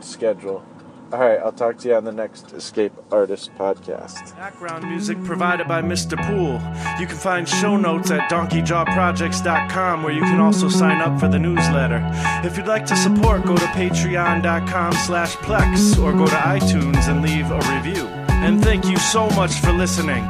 schedule. 0.00 0.64
All 1.12 1.20
right, 1.20 1.38
I'll 1.38 1.52
talk 1.52 1.78
to 1.78 1.88
you 1.88 1.94
on 1.94 2.02
the 2.02 2.10
next 2.10 2.52
Escape 2.52 2.92
Artist 3.12 3.54
podcast. 3.56 4.34
Background 4.36 4.88
music 4.88 5.22
provided 5.22 5.68
by 5.68 5.80
Mr. 5.80 6.16
Pool. 6.26 6.54
You 7.00 7.06
can 7.06 7.16
find 7.16 7.48
show 7.48 7.76
notes 7.76 8.10
at 8.10 8.28
donkeyjawprojects.com 8.28 10.02
where 10.02 10.12
you 10.12 10.22
can 10.22 10.40
also 10.40 10.68
sign 10.68 11.00
up 11.00 11.20
for 11.20 11.28
the 11.28 11.38
newsletter. 11.38 12.02
If 12.44 12.56
you'd 12.56 12.66
like 12.66 12.86
to 12.86 12.96
support, 12.96 13.44
go 13.44 13.56
to 13.56 13.66
patreon.com 13.66 14.92
slash 14.94 15.36
plex 15.36 15.96
or 16.02 16.12
go 16.12 16.26
to 16.26 16.34
iTunes 16.34 17.08
and 17.08 17.22
leave 17.22 17.52
a 17.52 17.60
review. 17.76 18.06
And 18.28 18.60
thank 18.62 18.84
you 18.86 18.96
so 18.96 19.30
much 19.30 19.52
for 19.60 19.72
listening. 19.72 20.26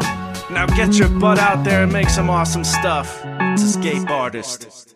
Now 0.50 0.66
get 0.66 0.94
your 0.94 1.08
butt 1.08 1.38
out 1.38 1.64
there 1.64 1.84
and 1.84 1.92
make 1.92 2.10
some 2.10 2.28
awesome 2.28 2.64
stuff. 2.64 3.22
It's 3.24 3.62
Escape 3.62 4.10
Artist. 4.10 4.95